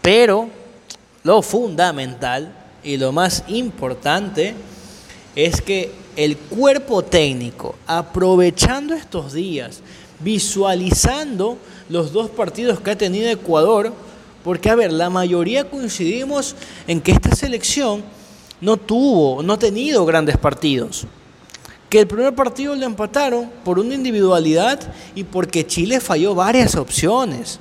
pero 0.00 0.48
lo 1.24 1.42
fundamental 1.42 2.52
y 2.82 2.96
lo 2.96 3.12
más 3.12 3.44
importante 3.48 4.54
es 5.36 5.60
que 5.60 5.92
el 6.16 6.36
cuerpo 6.36 7.02
técnico, 7.02 7.76
aprovechando 7.86 8.94
estos 8.94 9.34
días, 9.34 9.82
visualizando 10.18 11.58
los 11.90 12.12
dos 12.12 12.30
partidos 12.30 12.80
que 12.80 12.90
ha 12.90 12.98
tenido 12.98 13.30
Ecuador, 13.30 13.92
porque 14.42 14.70
a 14.70 14.74
ver, 14.74 14.92
la 14.92 15.10
mayoría 15.10 15.68
coincidimos 15.68 16.56
en 16.86 17.02
que 17.02 17.12
esta 17.12 17.34
selección 17.36 18.02
no 18.62 18.78
tuvo, 18.78 19.42
no 19.42 19.52
ha 19.52 19.58
tenido 19.58 20.06
grandes 20.06 20.38
partidos. 20.38 21.06
Que 21.90 22.00
el 22.00 22.06
primer 22.06 22.34
partido 22.34 22.74
lo 22.74 22.86
empataron 22.86 23.50
por 23.62 23.78
una 23.78 23.94
individualidad 23.94 24.80
y 25.14 25.24
porque 25.24 25.66
Chile 25.66 26.00
falló 26.00 26.34
varias 26.34 26.74
opciones. 26.76 27.60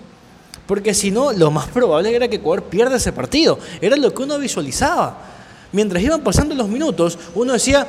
Porque 0.65 0.94
si 0.94 1.12
no, 1.12 1.32
lo 1.34 1.51
más 1.51 1.67
probable 1.67 2.15
era 2.15 2.27
que 2.27 2.38
Ecuador 2.38 2.63
pierda 2.63 2.96
ese 2.96 3.12
partido. 3.12 3.60
Era 3.82 3.98
lo 3.98 4.13
que 4.13 4.24
uno 4.24 4.39
visualizaba. 4.39 5.35
Mientras 5.75 6.01
iban 6.01 6.22
pasando 6.22 6.55
los 6.55 6.70
minutos, 6.70 7.20
uno 7.34 7.51
decía, 7.51 7.86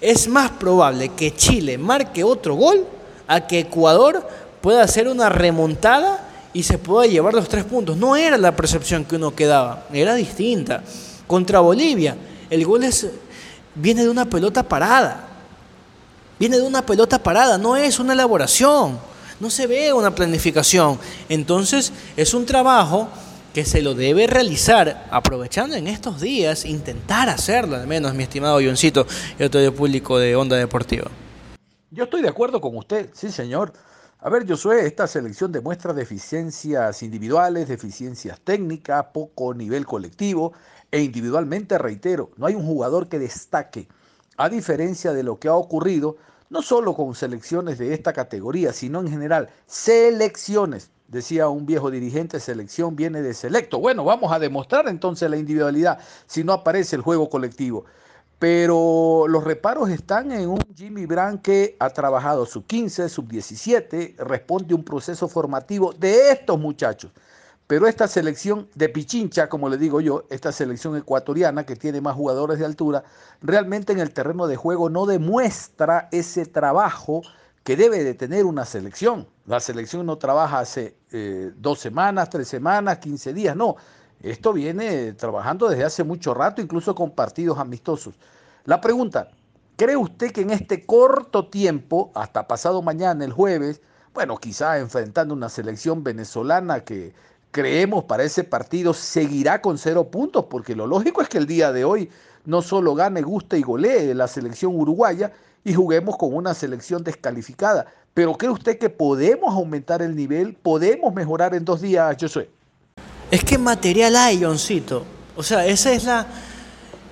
es 0.00 0.28
más 0.28 0.52
probable 0.52 1.08
que 1.08 1.34
Chile 1.34 1.76
marque 1.78 2.22
otro 2.22 2.54
gol 2.54 2.86
a 3.26 3.44
que 3.44 3.58
Ecuador 3.58 4.24
pueda 4.60 4.84
hacer 4.84 5.08
una 5.08 5.28
remontada 5.28 6.28
y 6.52 6.62
se 6.62 6.78
pueda 6.78 7.08
llevar 7.08 7.34
los 7.34 7.48
tres 7.48 7.64
puntos. 7.64 7.96
No 7.96 8.14
era 8.14 8.38
la 8.38 8.54
percepción 8.54 9.04
que 9.04 9.16
uno 9.16 9.34
quedaba, 9.34 9.86
era 9.92 10.14
distinta. 10.14 10.84
Contra 11.26 11.58
Bolivia, 11.58 12.16
el 12.48 12.64
gol 12.64 12.84
es, 12.84 13.04
viene 13.74 14.04
de 14.04 14.08
una 14.08 14.26
pelota 14.26 14.62
parada. 14.62 15.26
Viene 16.38 16.56
de 16.56 16.62
una 16.62 16.86
pelota 16.86 17.20
parada, 17.20 17.58
no 17.58 17.74
es 17.74 17.98
una 17.98 18.12
elaboración, 18.12 18.96
no 19.40 19.50
se 19.50 19.66
ve 19.66 19.92
una 19.92 20.14
planificación. 20.14 21.00
Entonces 21.28 21.92
es 22.16 22.32
un 22.32 22.46
trabajo 22.46 23.08
que 23.56 23.64
se 23.64 23.80
lo 23.80 23.94
debe 23.94 24.26
realizar, 24.26 25.06
aprovechando 25.10 25.76
en 25.76 25.86
estos 25.86 26.20
días, 26.20 26.66
intentar 26.66 27.30
hacerlo, 27.30 27.76
al 27.76 27.86
menos, 27.86 28.12
mi 28.12 28.24
estimado 28.24 28.60
Ioncito 28.60 29.06
y 29.38 29.44
otro 29.44 29.74
público 29.74 30.18
de 30.18 30.36
Onda 30.36 30.56
Deportiva. 30.56 31.10
Yo 31.90 32.04
estoy 32.04 32.20
de 32.20 32.28
acuerdo 32.28 32.60
con 32.60 32.76
usted, 32.76 33.08
sí, 33.14 33.32
señor. 33.32 33.72
A 34.18 34.28
ver, 34.28 34.46
Josué, 34.46 34.84
esta 34.84 35.06
selección 35.06 35.52
demuestra 35.52 35.94
deficiencias 35.94 37.02
individuales, 37.02 37.66
deficiencias 37.66 38.38
técnicas, 38.40 39.06
poco 39.14 39.54
nivel 39.54 39.86
colectivo 39.86 40.52
e 40.90 41.00
individualmente, 41.00 41.78
reitero, 41.78 42.32
no 42.36 42.44
hay 42.44 42.56
un 42.56 42.66
jugador 42.66 43.08
que 43.08 43.18
destaque, 43.18 43.88
a 44.36 44.50
diferencia 44.50 45.14
de 45.14 45.22
lo 45.22 45.38
que 45.38 45.48
ha 45.48 45.54
ocurrido, 45.54 46.18
no 46.50 46.60
solo 46.60 46.94
con 46.94 47.14
selecciones 47.14 47.78
de 47.78 47.94
esta 47.94 48.12
categoría, 48.12 48.74
sino 48.74 49.00
en 49.00 49.08
general, 49.08 49.48
selecciones. 49.66 50.90
Decía 51.08 51.48
un 51.48 51.66
viejo 51.66 51.90
dirigente, 51.90 52.40
selección 52.40 52.96
viene 52.96 53.22
de 53.22 53.32
selecto. 53.32 53.78
Bueno, 53.78 54.04
vamos 54.04 54.32
a 54.32 54.38
demostrar 54.40 54.88
entonces 54.88 55.30
la 55.30 55.36
individualidad 55.36 56.00
si 56.26 56.42
no 56.42 56.52
aparece 56.52 56.96
el 56.96 57.02
juego 57.02 57.30
colectivo. 57.30 57.84
Pero 58.38 59.26
los 59.28 59.44
reparos 59.44 59.88
están 59.88 60.30
en 60.32 60.48
un 60.48 60.58
Jimmy 60.74 61.06
Brand 61.06 61.40
que 61.40 61.76
ha 61.78 61.88
trabajado 61.90 62.44
sub 62.44 62.66
15, 62.66 63.08
sub 63.08 63.28
17, 63.28 64.16
responde 64.18 64.74
un 64.74 64.84
proceso 64.84 65.26
formativo 65.28 65.92
de 65.92 66.32
estos 66.32 66.58
muchachos. 66.58 67.12
Pero 67.66 67.86
esta 67.86 68.06
selección 68.06 68.68
de 68.74 68.88
Pichincha, 68.88 69.48
como 69.48 69.68
le 69.68 69.76
digo 69.78 70.00
yo, 70.00 70.24
esta 70.30 70.52
selección 70.52 70.96
ecuatoriana 70.96 71.64
que 71.64 71.76
tiene 71.76 72.00
más 72.00 72.14
jugadores 72.14 72.58
de 72.58 72.64
altura, 72.64 73.04
realmente 73.42 73.92
en 73.92 74.00
el 74.00 74.12
terreno 74.12 74.46
de 74.46 74.56
juego 74.56 74.90
no 74.90 75.06
demuestra 75.06 76.08
ese 76.12 76.46
trabajo 76.46 77.22
que 77.66 77.76
debe 77.76 78.04
de 78.04 78.14
tener 78.14 78.44
una 78.46 78.64
selección. 78.64 79.26
La 79.44 79.58
selección 79.58 80.06
no 80.06 80.18
trabaja 80.18 80.60
hace 80.60 80.94
eh, 81.10 81.50
dos 81.56 81.80
semanas, 81.80 82.30
tres 82.30 82.46
semanas, 82.46 82.98
quince 82.98 83.34
días, 83.34 83.56
no. 83.56 83.74
Esto 84.22 84.52
viene 84.52 85.14
trabajando 85.14 85.68
desde 85.68 85.82
hace 85.82 86.04
mucho 86.04 86.32
rato, 86.32 86.62
incluso 86.62 86.94
con 86.94 87.10
partidos 87.10 87.58
amistosos. 87.58 88.14
La 88.66 88.80
pregunta, 88.80 89.30
¿cree 89.74 89.96
usted 89.96 90.30
que 90.30 90.42
en 90.42 90.50
este 90.50 90.86
corto 90.86 91.48
tiempo, 91.48 92.12
hasta 92.14 92.46
pasado 92.46 92.82
mañana, 92.82 93.24
el 93.24 93.32
jueves, 93.32 93.80
bueno, 94.14 94.36
quizá 94.36 94.78
enfrentando 94.78 95.34
una 95.34 95.48
selección 95.48 96.04
venezolana 96.04 96.84
que 96.84 97.14
creemos 97.50 98.04
para 98.04 98.22
ese 98.22 98.44
partido 98.44 98.94
seguirá 98.94 99.60
con 99.60 99.76
cero 99.76 100.08
puntos, 100.08 100.44
porque 100.44 100.76
lo 100.76 100.86
lógico 100.86 101.20
es 101.20 101.28
que 101.28 101.38
el 101.38 101.48
día 101.48 101.72
de 101.72 101.84
hoy 101.84 102.10
no 102.44 102.62
solo 102.62 102.94
gane, 102.94 103.22
guste 103.22 103.58
y 103.58 103.62
golee 103.62 104.14
la 104.14 104.28
selección 104.28 104.78
uruguaya 104.78 105.32
y 105.66 105.74
juguemos 105.74 106.16
con 106.16 106.32
una 106.32 106.54
selección 106.54 107.02
descalificada. 107.02 107.86
Pero 108.14 108.38
¿cree 108.38 108.52
usted 108.52 108.78
que 108.78 108.88
podemos 108.88 109.52
aumentar 109.52 110.00
el 110.00 110.14
nivel? 110.14 110.54
¿Podemos 110.54 111.12
mejorar 111.12 111.56
en 111.56 111.64
dos 111.64 111.80
días, 111.80 112.16
Josué? 112.20 112.48
Es 113.32 113.42
que 113.42 113.58
material 113.58 114.14
hay, 114.14 114.40
Johncito. 114.40 115.04
O 115.34 115.42
sea, 115.42 115.66
esa 115.66 115.92
es 115.92 116.04
la, 116.04 116.24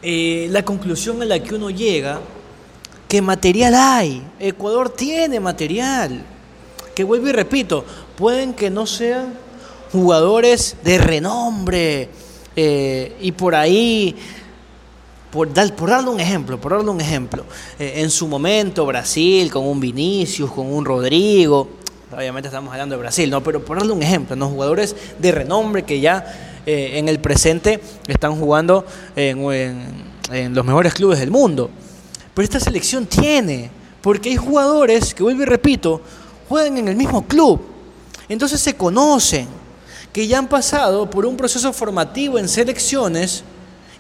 eh, 0.02 0.46
la 0.52 0.64
conclusión 0.64 1.20
a 1.20 1.24
la 1.24 1.42
que 1.42 1.56
uno 1.56 1.68
llega, 1.68 2.20
que 3.08 3.20
material 3.20 3.74
hay. 3.74 4.22
Ecuador 4.38 4.88
tiene 4.88 5.40
material. 5.40 6.24
Que 6.94 7.02
vuelvo 7.02 7.26
y 7.26 7.32
repito, 7.32 7.84
pueden 8.16 8.54
que 8.54 8.70
no 8.70 8.86
sean 8.86 9.34
jugadores 9.90 10.76
de 10.84 10.98
renombre 10.98 12.08
eh, 12.54 13.16
y 13.20 13.32
por 13.32 13.56
ahí, 13.56 14.14
por, 15.34 15.52
dar, 15.52 15.74
por 15.74 15.90
darle 15.90 16.10
un 16.10 16.20
ejemplo, 16.20 16.60
por 16.60 16.70
darle 16.70 16.90
un 16.90 17.00
ejemplo, 17.00 17.44
eh, 17.76 17.94
en 17.96 18.08
su 18.08 18.28
momento 18.28 18.86
Brasil 18.86 19.50
con 19.50 19.66
un 19.66 19.80
Vinicius, 19.80 20.48
con 20.52 20.72
un 20.72 20.84
Rodrigo, 20.84 21.68
obviamente 22.12 22.46
estamos 22.46 22.72
hablando 22.72 22.94
de 22.94 23.00
Brasil, 23.00 23.28
¿no? 23.28 23.42
Pero 23.42 23.64
por 23.64 23.78
darle 23.78 23.92
un 23.92 24.00
ejemplo, 24.00 24.36
¿no? 24.36 24.48
Jugadores 24.48 24.94
de 25.18 25.32
renombre 25.32 25.82
que 25.82 25.98
ya 25.98 26.62
eh, 26.64 26.92
en 26.98 27.08
el 27.08 27.18
presente 27.18 27.80
están 28.06 28.38
jugando 28.38 28.86
en, 29.16 30.04
los 30.54 30.64
mejores 30.64 30.94
clubes 30.94 31.18
del 31.18 31.32
mundo. 31.32 31.68
Pero 32.32 32.44
esta 32.44 32.60
selección 32.60 33.04
tiene, 33.06 33.72
porque 34.02 34.30
hay 34.30 34.36
jugadores 34.36 35.14
que, 35.14 35.24
vuelvo 35.24 35.42
y 35.42 35.46
repito, 35.46 36.00
juegan 36.48 36.78
en 36.78 36.86
el 36.86 36.94
mismo 36.94 37.26
club. 37.26 37.60
Entonces 38.28 38.60
se 38.60 38.76
conocen, 38.76 39.48
que 40.12 40.28
ya 40.28 40.38
han 40.38 40.46
pasado 40.46 41.10
por 41.10 41.26
un 41.26 41.36
proceso 41.36 41.72
formativo 41.72 42.38
en 42.38 42.48
selecciones 42.48 43.42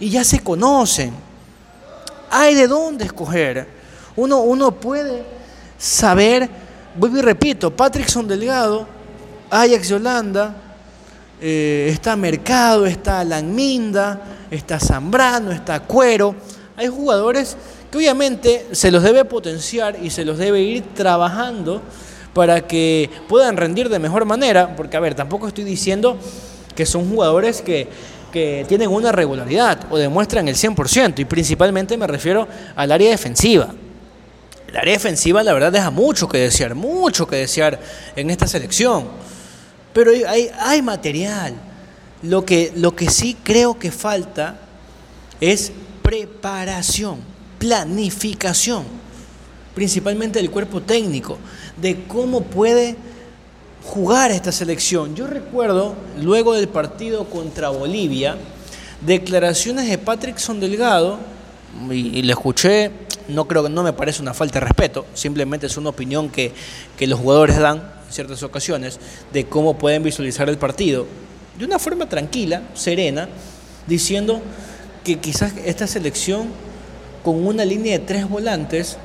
y 0.04 0.10
ya 0.10 0.22
se 0.22 0.40
conocen. 0.40 1.14
Hay 2.30 2.54
de 2.54 2.68
dónde 2.68 3.06
escoger. 3.06 3.66
Uno, 4.16 4.42
uno 4.42 4.70
puede 4.70 5.22
saber 5.78 6.46
vuelvo 6.94 7.16
y 7.16 7.22
repito, 7.22 7.74
Patrickson 7.74 8.28
Delgado, 8.28 8.86
Ajax 9.48 9.88
Yolanda, 9.88 10.54
eh, 11.40 11.88
está 11.90 12.16
Mercado, 12.16 12.84
está 12.84 13.20
Alan 13.20 13.54
Minda, 13.54 14.20
está 14.50 14.78
Zambrano, 14.78 15.52
está 15.52 15.80
Cuero. 15.80 16.34
Hay 16.76 16.88
jugadores 16.88 17.56
que 17.90 17.96
obviamente 17.96 18.66
se 18.72 18.90
los 18.90 19.02
debe 19.02 19.24
potenciar 19.24 19.96
y 20.02 20.10
se 20.10 20.26
los 20.26 20.36
debe 20.36 20.60
ir 20.60 20.84
trabajando 20.94 21.80
para 22.34 22.66
que 22.66 23.08
puedan 23.26 23.56
rendir 23.56 23.88
de 23.88 23.98
mejor 23.98 24.26
manera, 24.26 24.76
porque 24.76 24.98
a 24.98 25.00
ver, 25.00 25.14
tampoco 25.14 25.48
estoy 25.48 25.64
diciendo 25.64 26.18
que 26.74 26.84
son 26.84 27.08
jugadores 27.08 27.62
que, 27.62 27.88
que 28.34 28.66
tienen 28.66 28.90
una 28.90 29.12
regularidad 29.12 29.86
o 29.92 29.96
demuestran 29.96 30.48
el 30.48 30.56
100%, 30.56 31.20
y 31.20 31.24
principalmente 31.24 31.96
me 31.96 32.08
refiero 32.08 32.48
al 32.74 32.90
área 32.90 33.08
defensiva. 33.08 33.72
La 34.72 34.80
área 34.80 34.94
defensiva, 34.94 35.44
la 35.44 35.52
verdad, 35.52 35.70
deja 35.70 35.92
mucho 35.92 36.28
que 36.28 36.38
desear, 36.38 36.74
mucho 36.74 37.28
que 37.28 37.36
desear 37.36 37.78
en 38.16 38.30
esta 38.30 38.48
selección. 38.48 39.04
Pero 39.92 40.10
hay, 40.28 40.50
hay 40.58 40.82
material. 40.82 41.54
Lo 42.22 42.44
que, 42.44 42.72
lo 42.74 42.96
que 42.96 43.08
sí 43.08 43.36
creo 43.44 43.78
que 43.78 43.92
falta 43.92 44.56
es 45.40 45.70
preparación, 46.02 47.20
planificación, 47.60 48.82
principalmente 49.76 50.40
del 50.40 50.50
cuerpo 50.50 50.82
técnico, 50.82 51.38
de 51.76 52.02
cómo 52.08 52.40
puede 52.40 52.96
jugar 53.84 54.30
esta 54.30 54.52
selección. 54.52 55.14
Yo 55.14 55.26
recuerdo, 55.26 55.94
luego 56.20 56.54
del 56.54 56.68
partido 56.68 57.24
contra 57.26 57.68
Bolivia, 57.68 58.36
declaraciones 59.04 59.88
de 59.88 59.98
Patrickson 59.98 60.60
Delgado, 60.60 61.18
y, 61.90 62.22
le 62.22 62.32
escuché 62.32 62.90
no 63.28 63.48
creo 63.48 63.62
que 63.62 63.70
no 63.70 63.82
me 63.82 63.92
parece 63.92 64.20
una 64.20 64.34
falta 64.34 64.60
de 64.60 64.66
respeto, 64.66 65.06
simplemente 65.14 65.66
es 65.66 65.76
una 65.76 65.88
opinión 65.88 66.28
que, 66.28 66.52
los 67.00 67.18
jugadores 67.18 67.58
dan 67.58 67.78
en 67.78 68.12
ciertas 68.12 68.42
ocasiones 68.42 69.00
de 69.32 69.46
cómo 69.46 69.78
pueden 69.78 70.02
visualizar 70.02 70.48
el 70.48 70.58
partido 70.58 71.06
de 71.58 71.64
una 71.64 71.78
forma 71.78 72.08
tranquila, 72.08 72.62
serena, 72.74 73.28
diciendo 73.86 74.42
que 75.04 75.18
quizás 75.18 75.52
esta 75.64 75.86
selección 75.86 76.48
con 77.22 77.46
una 77.46 77.64
línea 77.64 77.98
de 77.98 78.04
tres 78.04 78.28
volantes 78.28 78.98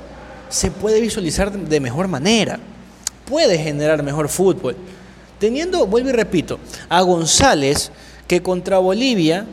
se 0.50 0.72
puede 0.72 1.00
visualizar 1.00 1.52
de 1.52 1.80
mejor 1.80 2.08
manera, 2.08 2.60
puede 3.30 3.60
generar 3.60 4.02
mejor 4.02 4.28
fútbol. 4.28 4.76
Teniendo, 5.40 5.86
vuelvo 5.86 6.10
y 6.10 6.14
repito, 6.14 6.60
a 6.90 7.02
González, 7.02 7.92
que 8.28 8.42
contra 8.42 8.80
Bolivia 8.80 9.46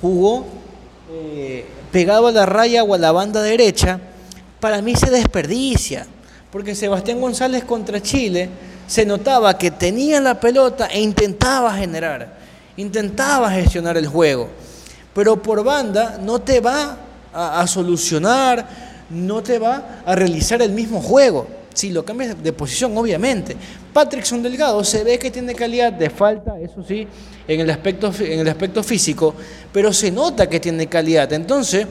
jugó 0.00 0.46
eh, 1.12 1.66
pegado 1.92 2.26
a 2.26 2.32
la 2.32 2.46
raya 2.46 2.82
o 2.82 2.94
a 2.94 2.98
la 2.98 3.12
banda 3.12 3.42
derecha, 3.42 4.00
para 4.58 4.80
mí 4.80 4.96
se 4.96 5.10
desperdicia. 5.10 6.06
Porque 6.50 6.74
Sebastián 6.74 7.20
González 7.20 7.64
contra 7.64 8.02
Chile 8.02 8.48
se 8.86 9.06
notaba 9.06 9.56
que 9.56 9.70
tenía 9.70 10.20
la 10.20 10.40
pelota 10.40 10.86
e 10.86 11.00
intentaba 11.00 11.72
generar, 11.74 12.38
intentaba 12.76 13.50
gestionar 13.50 13.96
el 13.96 14.06
juego. 14.06 14.48
Pero 15.14 15.40
por 15.40 15.62
banda 15.62 16.18
no 16.20 16.40
te 16.40 16.60
va 16.60 16.96
a, 17.32 17.60
a 17.60 17.66
solucionar, 17.66 18.66
no 19.10 19.42
te 19.42 19.58
va 19.58 20.02
a 20.04 20.14
realizar 20.14 20.62
el 20.62 20.72
mismo 20.72 21.00
juego. 21.00 21.61
Si 21.72 21.90
lo 21.90 22.04
cambias 22.04 22.42
de 22.42 22.52
posición, 22.52 22.96
obviamente. 22.96 23.56
Patrickson 23.92 24.42
Delgado 24.42 24.82
se 24.84 25.04
ve 25.04 25.18
que 25.18 25.30
tiene 25.30 25.54
calidad 25.54 25.92
de 25.92 26.10
falta, 26.10 26.58
eso 26.60 26.84
sí, 26.86 27.06
en 27.48 27.60
el 27.60 27.70
aspecto, 27.70 28.12
en 28.20 28.40
el 28.40 28.48
aspecto 28.48 28.82
físico, 28.82 29.34
pero 29.72 29.92
se 29.92 30.10
nota 30.10 30.48
que 30.48 30.60
tiene 30.60 30.86
calidad. 30.86 31.32
Entonces, 31.32 31.86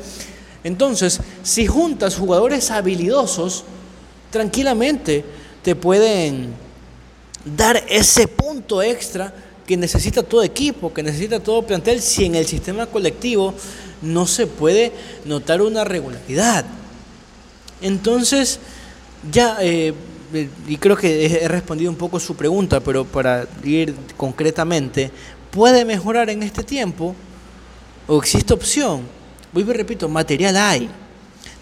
entonces, 0.64 1.20
si 1.44 1.66
juntas 1.66 2.16
jugadores 2.16 2.70
habilidosos, 2.70 3.64
tranquilamente 4.30 5.26
te 5.64 5.76
pueden 5.76 6.54
dar 7.44 7.84
ese 7.90 8.28
punto 8.28 8.82
extra 8.82 9.34
que 9.66 9.78
necesita 9.78 10.22
todo 10.22 10.44
equipo, 10.44 10.94
que 10.94 11.04
necesita 11.04 11.40
todo 11.40 11.66
plantel, 11.66 12.02
si 12.02 12.26
en 12.26 12.36
el 12.36 12.46
sistema 12.46 12.86
colectivo 12.86 13.54
no 14.02 14.28
se 14.28 14.48
puede 14.48 14.92
notar 15.26 15.62
una 15.62 15.84
regularidad. 15.84 16.66
Entonces, 17.82 18.60
ya, 19.30 19.58
eh, 19.62 19.94
y 20.68 20.78
creo 20.78 20.96
que 20.96 21.26
he 21.26 21.48
respondido 21.48 21.92
un 21.92 21.98
poco 21.98 22.20
su 22.20 22.36
pregunta, 22.36 22.80
pero 22.80 23.06
para 23.06 23.48
ir 23.64 23.94
concretamente, 24.18 25.12
¿puede 25.52 25.86
mejorar 25.86 26.30
en 26.30 26.44
este 26.44 26.64
tiempo? 26.64 27.16
¿O 28.08 28.20
existe 28.20 28.54
opción? 28.54 29.02
Voy 29.52 29.64
a 29.70 29.74
repito, 29.74 30.08
material 30.08 30.56
hay. 30.56 30.90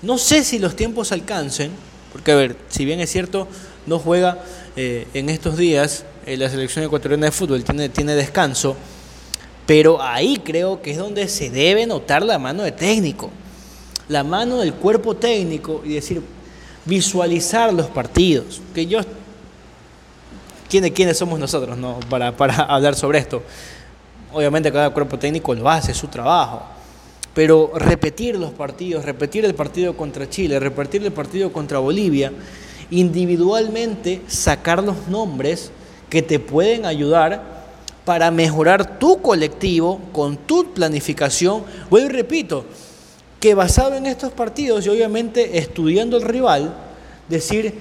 No 0.01 0.17
sé 0.17 0.43
si 0.43 0.59
los 0.59 0.75
tiempos 0.75 1.11
alcancen, 1.11 1.71
porque 2.11 2.31
a 2.31 2.35
ver, 2.35 2.55
si 2.69 2.85
bien 2.85 2.99
es 2.99 3.11
cierto, 3.11 3.47
no 3.85 3.99
juega 3.99 4.43
eh, 4.75 5.07
en 5.13 5.29
estos 5.29 5.57
días 5.57 6.05
eh, 6.25 6.37
la 6.37 6.49
selección 6.49 6.85
ecuatoriana 6.85 7.25
de 7.25 7.31
fútbol, 7.31 7.63
tiene, 7.63 7.89
tiene 7.89 8.15
descanso, 8.15 8.75
Pero 9.65 10.01
ahí 10.01 10.37
creo 10.37 10.81
que 10.81 10.91
es 10.91 10.97
donde 10.97 11.27
se 11.27 11.49
debe 11.49 11.85
notar 11.85 12.23
la 12.23 12.39
mano 12.39 12.63
de 12.63 12.71
técnico, 12.71 13.29
la 14.07 14.23
mano 14.23 14.57
del 14.57 14.73
cuerpo 14.73 15.15
técnico 15.15 15.81
y 15.85 15.93
decir, 15.93 16.21
visualizar 16.85 17.73
los 17.73 17.87
partidos. 17.87 18.61
Que 18.73 18.85
yo, 18.85 18.99
¿quiénes, 20.69 20.91
quiénes 20.91 21.17
somos 21.17 21.39
nosotros 21.39 21.77
no? 21.77 21.99
para, 22.09 22.35
para 22.35 22.55
hablar 22.75 22.95
sobre 22.95 23.19
esto? 23.19 23.43
Obviamente 24.33 24.71
cada 24.71 24.91
cuerpo 24.91 25.17
técnico 25.17 25.53
lo 25.55 25.69
hace, 25.69 25.93
su 25.93 26.07
trabajo. 26.07 26.63
Pero 27.33 27.71
repetir 27.75 28.37
los 28.37 28.51
partidos, 28.51 29.05
repetir 29.05 29.45
el 29.45 29.55
partido 29.55 29.95
contra 29.95 30.29
Chile, 30.29 30.59
repetir 30.59 31.03
el 31.03 31.11
partido 31.11 31.51
contra 31.51 31.79
Bolivia, 31.79 32.31
individualmente 32.91 34.21
sacar 34.27 34.83
los 34.83 35.07
nombres 35.07 35.71
que 36.09 36.21
te 36.21 36.39
pueden 36.39 36.85
ayudar 36.85 37.59
para 38.03 38.31
mejorar 38.31 38.97
tu 38.97 39.21
colectivo 39.21 40.01
con 40.11 40.35
tu 40.35 40.73
planificación. 40.73 41.63
Voy 41.89 42.01
y 42.01 42.07
repito, 42.07 42.65
que 43.39 43.53
basado 43.53 43.95
en 43.95 44.05
estos 44.05 44.31
partidos 44.31 44.85
y 44.85 44.89
obviamente 44.89 45.57
estudiando 45.57 46.17
el 46.17 46.23
rival, 46.23 46.73
decir, 47.27 47.73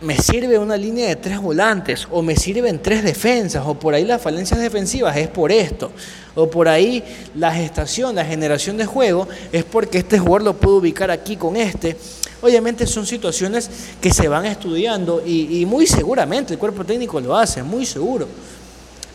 me 0.00 0.16
sirve 0.16 0.58
una 0.58 0.76
línea 0.76 1.08
de 1.08 1.16
tres 1.16 1.40
volantes, 1.40 2.08
o 2.10 2.22
me 2.22 2.36
sirven 2.36 2.80
tres 2.82 3.02
defensas, 3.02 3.64
o 3.66 3.74
por 3.74 3.94
ahí 3.94 4.04
las 4.04 4.20
falencias 4.20 4.60
defensivas 4.60 5.16
es 5.16 5.28
por 5.28 5.52
esto, 5.52 5.92
o 6.34 6.48
por 6.48 6.68
ahí 6.68 7.04
la 7.34 7.52
gestación, 7.52 8.14
la 8.14 8.24
generación 8.24 8.76
de 8.76 8.86
juego 8.86 9.28
es 9.52 9.64
porque 9.64 9.98
este 9.98 10.18
jugador 10.18 10.42
lo 10.42 10.56
puedo 10.56 10.76
ubicar 10.76 11.10
aquí 11.10 11.36
con 11.36 11.56
este. 11.56 11.96
Obviamente 12.42 12.86
son 12.86 13.06
situaciones 13.06 13.70
que 14.00 14.10
se 14.10 14.26
van 14.26 14.46
estudiando 14.46 15.22
y, 15.24 15.60
y 15.60 15.66
muy 15.66 15.86
seguramente 15.86 16.54
el 16.54 16.58
cuerpo 16.58 16.84
técnico 16.84 17.20
lo 17.20 17.36
hace, 17.36 17.62
muy 17.62 17.84
seguro 17.84 18.26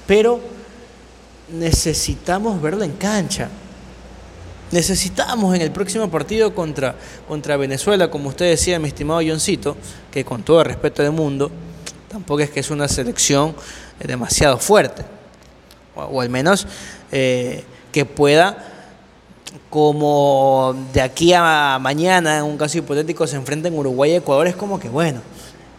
pero 0.05 0.39
necesitamos 1.49 2.61
verlo 2.61 2.83
en 2.83 2.93
cancha. 2.93 3.49
Necesitamos 4.71 5.55
en 5.55 5.61
el 5.61 5.71
próximo 5.71 6.09
partido 6.09 6.53
contra, 6.53 6.95
contra 7.27 7.57
Venezuela, 7.57 8.09
como 8.09 8.29
usted 8.29 8.49
decía, 8.49 8.79
mi 8.79 8.87
estimado 8.87 9.21
Johncito, 9.25 9.77
que 10.11 10.25
con 10.25 10.43
todo 10.43 10.63
respeto 10.63 11.03
del 11.03 11.11
mundo, 11.11 11.51
tampoco 12.09 12.41
es 12.41 12.49
que 12.49 12.59
es 12.59 12.71
una 12.71 12.87
selección 12.87 13.55
demasiado 14.05 14.57
fuerte, 14.57 15.03
o, 15.95 16.19
al 16.19 16.29
menos 16.29 16.67
eh, 17.11 17.63
que 17.91 18.05
pueda, 18.05 18.71
como 19.69 20.75
de 20.93 21.01
aquí 21.01 21.31
a 21.33 21.77
mañana, 21.79 22.39
en 22.39 22.43
un 22.43 22.57
caso 22.57 22.77
hipotético, 22.77 23.27
se 23.27 23.35
enfrenten 23.35 23.77
Uruguay 23.77 24.11
y 24.11 24.15
Ecuador, 24.15 24.47
es 24.47 24.55
como 24.55 24.79
que 24.79 24.89
bueno, 24.89 25.21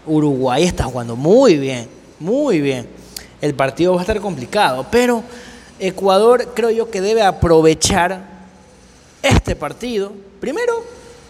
Uruguay 0.07 0.65
está 0.65 0.85
jugando 0.85 1.17
muy 1.17 1.57
bien, 1.57 1.89
muy 2.19 2.61
bien 2.61 2.97
el 3.41 3.55
partido 3.55 3.93
va 3.93 3.99
a 3.99 4.03
estar 4.03 4.21
complicado. 4.21 4.87
Pero 4.91 5.23
Ecuador 5.79 6.53
creo 6.55 6.71
yo 6.71 6.91
que 6.91 7.01
debe 7.01 7.23
aprovechar 7.23 8.36
este 9.23 9.57
partido, 9.57 10.13
primero, 10.41 10.85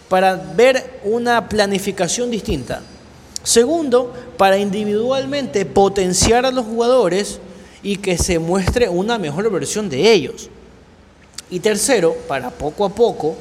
para 0.09 0.35
ver 0.35 0.99
una 1.03 1.47
planificación 1.49 2.31
distinta. 2.31 2.81
Segundo, 3.43 4.13
para 4.37 4.57
individualmente 4.57 5.65
potenciar 5.65 6.45
a 6.45 6.51
los 6.51 6.65
jugadores 6.65 7.39
y 7.81 7.97
que 7.97 8.17
se 8.17 8.39
muestre 8.39 8.89
una 8.89 9.17
mejor 9.17 9.49
versión 9.51 9.89
de 9.89 10.11
ellos. 10.11 10.49
Y 11.49 11.59
tercero, 11.59 12.15
para 12.27 12.49
poco 12.49 12.85
a 12.85 12.89
poco 12.89 13.37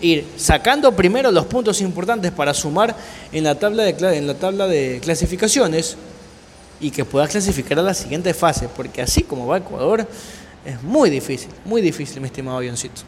ir 0.00 0.26
sacando 0.36 0.92
primero 0.96 1.30
los 1.30 1.46
puntos 1.46 1.80
importantes 1.80 2.32
para 2.32 2.54
sumar 2.54 2.96
en 3.32 3.44
la 3.44 3.54
tabla 3.54 3.84
de, 3.84 4.16
en 4.16 4.26
la 4.26 4.34
tabla 4.34 4.66
de 4.66 4.98
clasificaciones 5.02 5.96
y 6.80 6.90
que 6.90 7.04
pueda 7.04 7.28
clasificar 7.28 7.78
a 7.78 7.82
la 7.82 7.94
siguiente 7.94 8.32
fase, 8.32 8.68
porque 8.74 9.02
así 9.02 9.22
como 9.22 9.46
va 9.46 9.58
Ecuador, 9.58 10.06
es 10.64 10.82
muy 10.82 11.10
difícil, 11.10 11.50
muy 11.64 11.82
difícil, 11.82 12.20
mi 12.20 12.26
estimado 12.26 12.56
avioncito. 12.56 13.02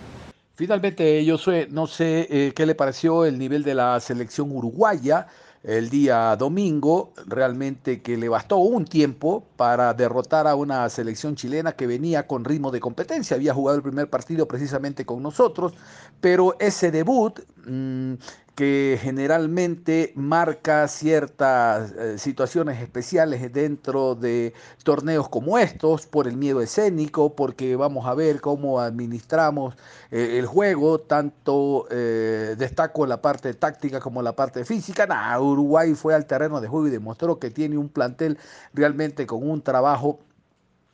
Finalmente, 0.55 1.25
yo 1.25 1.37
no 1.71 1.87
sé 1.87 2.27
eh, 2.31 2.53
qué 2.55 2.67
le 2.67 2.75
pareció 2.75 3.25
el 3.25 3.39
nivel 3.39 3.63
de 3.63 3.75
la 3.75 3.99
selección 4.01 4.55
uruguaya 4.55 5.27
el 5.63 5.91
día 5.91 6.35
domingo, 6.37 7.13
realmente 7.27 8.03
que 8.03 8.17
le 8.17 8.29
bastó 8.29 8.57
un 8.57 8.85
tiempo 8.85 9.47
para 9.57 9.95
derrotar 9.95 10.47
a 10.47 10.57
una 10.57 10.89
selección 10.89 11.37
chilena 11.37 11.73
que 11.73 11.87
venía 11.87 12.27
con 12.27 12.45
ritmo 12.45 12.71
de 12.71 12.81
competencia, 12.81 13.37
había 13.37 13.55
jugado 13.55 13.77
el 13.77 13.83
primer 13.83 14.11
partido 14.11 14.49
precisamente 14.49 15.07
con 15.07 15.23
nosotros, 15.23 15.73
pero 16.21 16.57
ese 16.59 16.91
debut 16.91 17.41
mm, 17.65 18.15
que 18.55 18.99
generalmente 19.01 20.13
marca 20.15 20.87
ciertas 20.89 21.93
eh, 21.93 22.19
situaciones 22.19 22.81
especiales 22.83 23.53
dentro 23.53 24.15
de 24.15 24.53
torneos 24.85 25.29
como 25.29 25.59
estos, 25.59 26.07
por 26.07 26.29
el 26.29 26.37
miedo 26.37 26.61
escénico, 26.61 27.35
porque 27.35 27.77
vamos 27.77 28.07
a 28.07 28.15
ver 28.15 28.41
cómo 28.41 28.81
administramos 28.81 29.75
eh, 30.11 30.39
el 30.39 30.47
juego, 30.47 31.01
tanto 31.01 31.87
eh, 31.91 32.55
destaco 32.59 33.07
la 33.07 33.23
parte 33.23 33.55
táctica 33.55 34.01
como 34.01 34.21
la 34.23 34.37
parte 34.37 34.65
física. 34.65 35.07
Uruguay 35.41 35.95
fue 35.95 36.15
al 36.15 36.27
terreno 36.27 36.61
de 36.61 36.69
juego 36.69 36.89
y 36.89 36.91
demostró 36.91 37.39
que 37.39 37.51
tiene 37.51 37.79
un 37.79 37.89
plantel 37.89 38.39
realmente 38.75 39.27
con 39.27 39.49
un 39.49 39.63
trabajo 39.63 40.21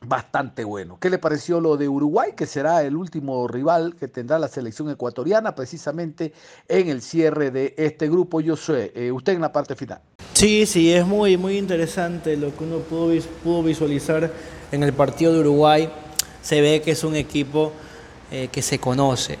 bastante 0.01 0.63
bueno. 0.63 0.97
¿Qué 0.99 1.09
le 1.09 1.17
pareció 1.17 1.59
lo 1.59 1.77
de 1.77 1.89
Uruguay, 1.89 2.31
que 2.35 2.45
será 2.45 2.83
el 2.83 2.95
último 2.95 3.47
rival 3.47 3.95
que 3.95 4.07
tendrá 4.07 4.39
la 4.39 4.47
selección 4.47 4.89
ecuatoriana 4.89 5.55
precisamente 5.55 6.33
en 6.67 6.89
el 6.89 7.01
cierre 7.01 7.51
de 7.51 7.73
este 7.77 8.07
grupo? 8.07 8.39
Yo 8.41 8.55
sé, 8.55 8.91
eh, 8.95 9.11
usted 9.11 9.33
en 9.33 9.41
la 9.41 9.51
parte 9.51 9.75
final. 9.75 10.01
Sí, 10.33 10.65
sí, 10.65 10.93
es 10.93 11.05
muy, 11.05 11.35
muy 11.37 11.57
interesante 11.57 12.37
lo 12.37 12.55
que 12.55 12.63
uno 12.63 12.77
pudo, 12.77 13.13
pudo 13.43 13.63
visualizar 13.63 14.31
en 14.71 14.83
el 14.83 14.93
partido 14.93 15.33
de 15.33 15.39
Uruguay. 15.39 15.89
Se 16.41 16.61
ve 16.61 16.81
que 16.81 16.91
es 16.91 17.03
un 17.03 17.15
equipo 17.15 17.73
eh, 18.31 18.47
que 18.49 18.61
se 18.61 18.79
conoce. 18.79 19.37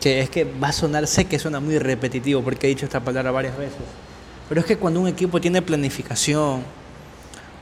Que 0.00 0.20
es 0.20 0.28
que 0.28 0.44
va 0.44 0.68
a 0.68 0.72
sonar, 0.72 1.06
sé 1.06 1.26
que 1.26 1.38
suena 1.38 1.60
muy 1.60 1.78
repetitivo 1.78 2.42
porque 2.42 2.66
he 2.66 2.70
dicho 2.70 2.84
esta 2.84 3.00
palabra 3.00 3.30
varias 3.30 3.56
veces. 3.56 3.78
Pero 4.48 4.60
es 4.60 4.66
que 4.66 4.76
cuando 4.76 5.00
un 5.00 5.08
equipo 5.08 5.40
tiene 5.40 5.62
planificación, 5.62 6.62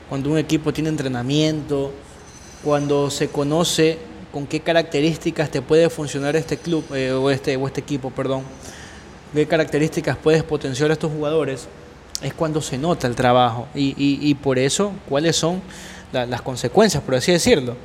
cuando 0.09 0.31
un 0.31 0.37
equipo 0.37 0.71
tiene 0.73 0.89
entrenamiento, 0.89 1.91
cuando 2.63 3.09
se 3.09 3.27
conoce 3.27 3.97
con 4.31 4.47
qué 4.47 4.59
características 4.59 5.49
te 5.49 5.61
puede 5.61 5.89
funcionar 5.89 6.35
este 6.35 6.57
club 6.57 6.83
eh, 6.93 7.11
o, 7.11 7.29
este, 7.29 7.55
o 7.55 7.67
este 7.67 7.81
equipo, 7.81 8.11
perdón, 8.11 8.43
qué 9.33 9.47
características 9.47 10.17
puedes 10.17 10.43
potenciar 10.43 10.89
a 10.89 10.93
estos 10.93 11.11
jugadores, 11.11 11.67
es 12.21 12.33
cuando 12.33 12.61
se 12.61 12.77
nota 12.77 13.07
el 13.07 13.15
trabajo. 13.15 13.67
Y, 13.75 14.33
por 14.35 14.57
eso, 14.57 14.93
¿cuáles 15.07 15.35
son 15.35 15.61
las 16.11 16.41
consecuencias, 16.41 17.03
por 17.03 17.15
así 17.15 17.31
decirlo? 17.31 17.75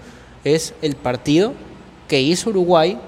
Es 0.45 0.75
el 0.83 0.97
partido 0.97 1.53
que 2.09 2.21
hizo 2.21 2.51
Uruguay 2.51 2.99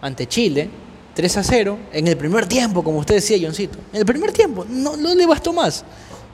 ante 0.00 0.26
Chile, 0.26 0.70
3 1.14 1.36
a 1.36 1.44
0, 1.44 1.78
en 1.92 2.08
el 2.08 2.16
primer 2.16 2.46
tiempo, 2.46 2.82
como 2.82 2.98
usted 2.98 3.16
decía, 3.16 3.38
Johncito. 3.40 3.78
En 3.92 4.00
el 4.00 4.06
primer 4.06 4.32
tiempo, 4.32 4.64
no, 4.68 4.96
no 4.96 5.14
le 5.14 5.26
bastó 5.26 5.52
más. 5.52 5.84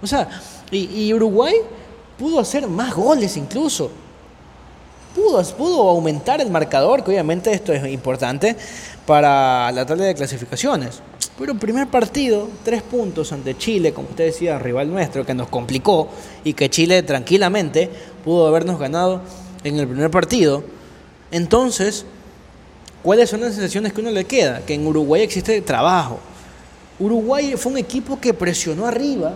O 0.00 0.06
sea, 0.06 0.28
y, 0.70 1.04
y 1.06 1.12
Uruguay 1.12 1.54
pudo 2.18 2.40
hacer 2.40 2.66
más 2.66 2.94
goles 2.94 3.36
incluso. 3.36 3.90
Pudo, 5.14 5.42
pudo 5.56 5.88
aumentar 5.88 6.40
el 6.40 6.50
marcador, 6.50 7.02
que 7.02 7.10
obviamente 7.10 7.52
esto 7.52 7.72
es 7.72 7.86
importante 7.90 8.56
para 9.06 9.70
la 9.72 9.86
tabla 9.86 10.04
de 10.04 10.14
clasificaciones. 10.14 11.00
Pero 11.38 11.54
primer 11.54 11.86
partido, 11.86 12.48
tres 12.64 12.82
puntos 12.82 13.32
ante 13.32 13.56
Chile, 13.56 13.92
como 13.92 14.08
usted 14.08 14.26
decía, 14.26 14.58
rival 14.58 14.90
nuestro, 14.90 15.24
que 15.24 15.34
nos 15.34 15.48
complicó 15.48 16.08
y 16.42 16.52
que 16.52 16.68
Chile 16.68 17.02
tranquilamente 17.04 17.88
pudo 18.24 18.48
habernos 18.48 18.78
ganado 18.78 19.22
en 19.62 19.78
el 19.78 19.86
primer 19.86 20.10
partido. 20.10 20.64
Entonces, 21.30 22.04
¿cuáles 23.02 23.30
son 23.30 23.40
las 23.40 23.54
sensaciones 23.54 23.92
que 23.92 24.00
uno 24.00 24.10
le 24.10 24.24
queda? 24.24 24.62
Que 24.66 24.74
en 24.74 24.86
Uruguay 24.86 25.22
existe 25.22 25.60
trabajo. 25.62 26.18
Uruguay 26.98 27.54
fue 27.56 27.72
un 27.72 27.78
equipo 27.78 28.18
que 28.20 28.34
presionó 28.34 28.86
arriba, 28.86 29.34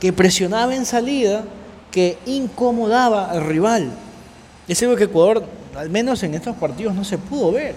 que 0.00 0.12
presionaba 0.12 0.74
en 0.74 0.84
salida 0.84 1.44
que 1.90 2.18
incomodaba 2.26 3.30
al 3.30 3.44
rival. 3.44 3.90
Es 4.66 4.82
algo 4.82 4.96
que 4.96 5.04
Ecuador, 5.04 5.44
al 5.76 5.90
menos 5.90 6.22
en 6.22 6.34
estos 6.34 6.56
partidos, 6.56 6.94
no 6.94 7.04
se 7.04 7.18
pudo 7.18 7.52
ver. 7.52 7.74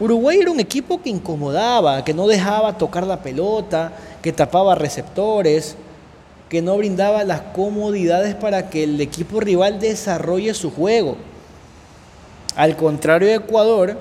Uruguay 0.00 0.38
era 0.40 0.50
un 0.50 0.60
equipo 0.60 1.02
que 1.02 1.10
incomodaba, 1.10 2.04
que 2.04 2.14
no 2.14 2.28
dejaba 2.28 2.78
tocar 2.78 3.06
la 3.06 3.20
pelota, 3.20 3.92
que 4.22 4.32
tapaba 4.32 4.74
receptores, 4.74 5.76
que 6.48 6.62
no 6.62 6.76
brindaba 6.76 7.24
las 7.24 7.40
comodidades 7.40 8.34
para 8.34 8.70
que 8.70 8.84
el 8.84 9.00
equipo 9.00 9.40
rival 9.40 9.80
desarrolle 9.80 10.54
su 10.54 10.70
juego. 10.70 11.16
Al 12.54 12.76
contrario 12.76 13.28
de 13.28 13.34
Ecuador, 13.34 13.98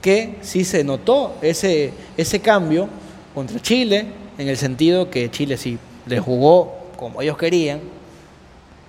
que 0.00 0.36
sí 0.42 0.64
se 0.64 0.84
notó 0.84 1.34
ese, 1.42 1.92
ese 2.16 2.40
cambio 2.40 2.88
contra 3.34 3.60
Chile, 3.60 4.06
en 4.38 4.48
el 4.48 4.56
sentido 4.56 5.10
que 5.10 5.30
Chile 5.30 5.56
sí 5.56 5.78
le 6.06 6.18
jugó 6.18 6.74
como 6.96 7.20
ellos 7.20 7.36
querían, 7.36 7.80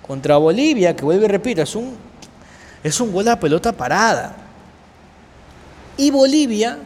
contra 0.08 0.38
Bolivia, 0.38 0.96
que 0.96 1.04
vuelve 1.04 1.26
y 1.26 1.28
repito, 1.28 1.62
es 1.62 1.76
un, 1.76 1.94
es 2.82 2.98
un 2.98 3.12
gol 3.12 3.28
a 3.28 3.38
pelota 3.38 3.72
parada. 3.72 4.34
Y 5.98 6.10
Bolivia 6.10 6.78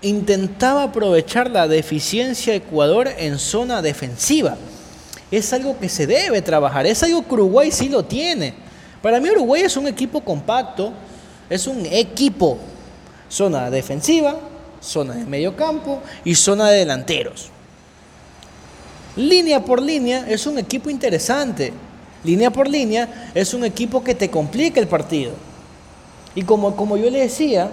intentaba 0.00 0.84
aprovechar 0.84 1.50
la 1.50 1.68
deficiencia 1.68 2.54
de 2.54 2.58
Ecuador 2.58 3.08
en 3.18 3.38
zona 3.38 3.82
defensiva. 3.82 4.56
Es 5.30 5.52
algo 5.52 5.78
que 5.78 5.88
se 5.88 6.06
debe 6.06 6.40
trabajar, 6.40 6.86
es 6.86 7.02
algo 7.02 7.26
que 7.26 7.34
Uruguay 7.34 7.70
sí 7.70 7.88
lo 7.88 8.04
tiene, 8.04 8.54
Para 9.02 9.20
mí 9.20 9.28
Uruguay 9.28 9.62
es 9.62 9.76
un 9.76 9.86
equipo 9.86 10.22
compacto, 10.22 10.90
es 11.50 11.66
un 11.66 11.84
equipo. 11.84 12.58
Zona 13.28 13.70
defensiva, 13.70 14.36
zona 14.80 15.14
de 15.14 15.26
medio 15.26 15.54
campo 15.54 16.00
y 16.24 16.34
zona 16.34 16.70
de 16.70 16.78
delanteros. 16.78 17.50
Línea 19.16 19.62
por 19.62 19.82
línea 19.82 20.24
es 20.26 20.46
un 20.46 20.58
equipo 20.58 20.88
interesante. 20.88 21.72
Línea 22.24 22.50
por 22.50 22.68
línea 22.68 23.30
es 23.34 23.54
un 23.54 23.64
equipo 23.64 24.02
que 24.02 24.14
te 24.14 24.30
complica 24.30 24.80
el 24.80 24.88
partido. 24.88 25.32
Y 26.34 26.42
como, 26.42 26.74
como 26.74 26.96
yo 26.96 27.10
le 27.10 27.20
decía, 27.20 27.70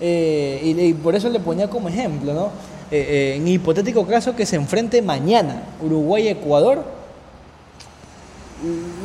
eh, 0.00 0.60
y, 0.64 0.94
por 0.94 1.14
eso 1.14 1.28
le 1.28 1.40
ponía 1.40 1.68
como 1.68 1.88
ejemplo, 1.88 2.32
¿no? 2.32 2.46
Eh, 2.90 3.06
eh, 3.08 3.34
en 3.36 3.46
hipotético 3.46 4.06
caso 4.06 4.34
que 4.34 4.46
se 4.46 4.56
enfrente 4.56 5.02
mañana 5.02 5.62
Uruguay-Ecuador, 5.82 6.84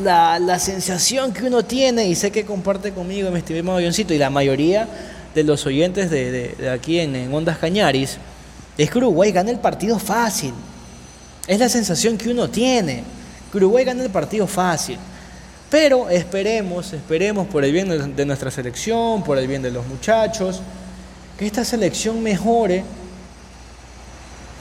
la, 0.03 0.39
la, 0.39 0.59
sensación 0.59 1.33
que 1.33 1.45
uno 1.45 1.63
tiene, 1.63 2.07
y 2.07 2.15
sé 2.15 2.31
que 2.31 2.45
comparte 2.45 2.91
conmigo 2.91 3.29
mi 3.31 3.39
estimado 3.39 3.77
avioncito, 3.77 4.13
y 4.13 4.17
la 4.17 4.29
mayoría 4.29 4.87
de 5.35 5.43
los 5.43 5.65
oyentes 5.65 6.09
de, 6.09 6.69
aquí 6.73 6.99
en, 6.99 7.33
Ondas 7.33 7.57
Cañaris, 7.57 8.17
es 8.77 8.89
que 8.89 8.97
Uruguay 8.97 9.31
gana 9.31 9.51
el 9.51 9.59
partido 9.59 9.99
fácil. 9.99 10.53
Es 11.45 11.59
la 11.59 11.69
sensación 11.69 12.17
que 12.17 12.29
uno 12.29 12.49
tiene, 12.49 13.03
Uruguay 13.57 13.85
gana 13.85 14.03
el 14.03 14.09
partido 14.09 14.47
fácil. 14.47 14.97
Pero 15.69 16.09
esperemos, 16.09 16.93
esperemos 16.93 17.47
por 17.47 17.65
el 17.65 17.71
bien 17.71 18.15
de 18.15 18.25
nuestra 18.25 18.51
selección, 18.51 19.23
por 19.23 19.37
el 19.37 19.47
bien 19.47 19.61
de 19.61 19.71
los 19.71 19.85
muchachos, 19.87 20.61
que 21.37 21.45
esta 21.45 21.65
selección 21.65 22.21
mejore, 22.21 22.83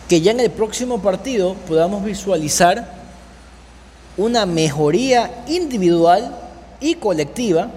que 0.09 0.21
ya 0.21 0.33
en 0.33 0.41
el 0.41 0.51
próximo 0.51 1.01
partido 1.01 1.55
podamos 1.69 2.05
visualizar 2.05 2.93
una 4.17 4.47
mejoría 4.47 5.45
individual 5.47 6.37
y 6.81 6.95
colectiva 6.97 7.71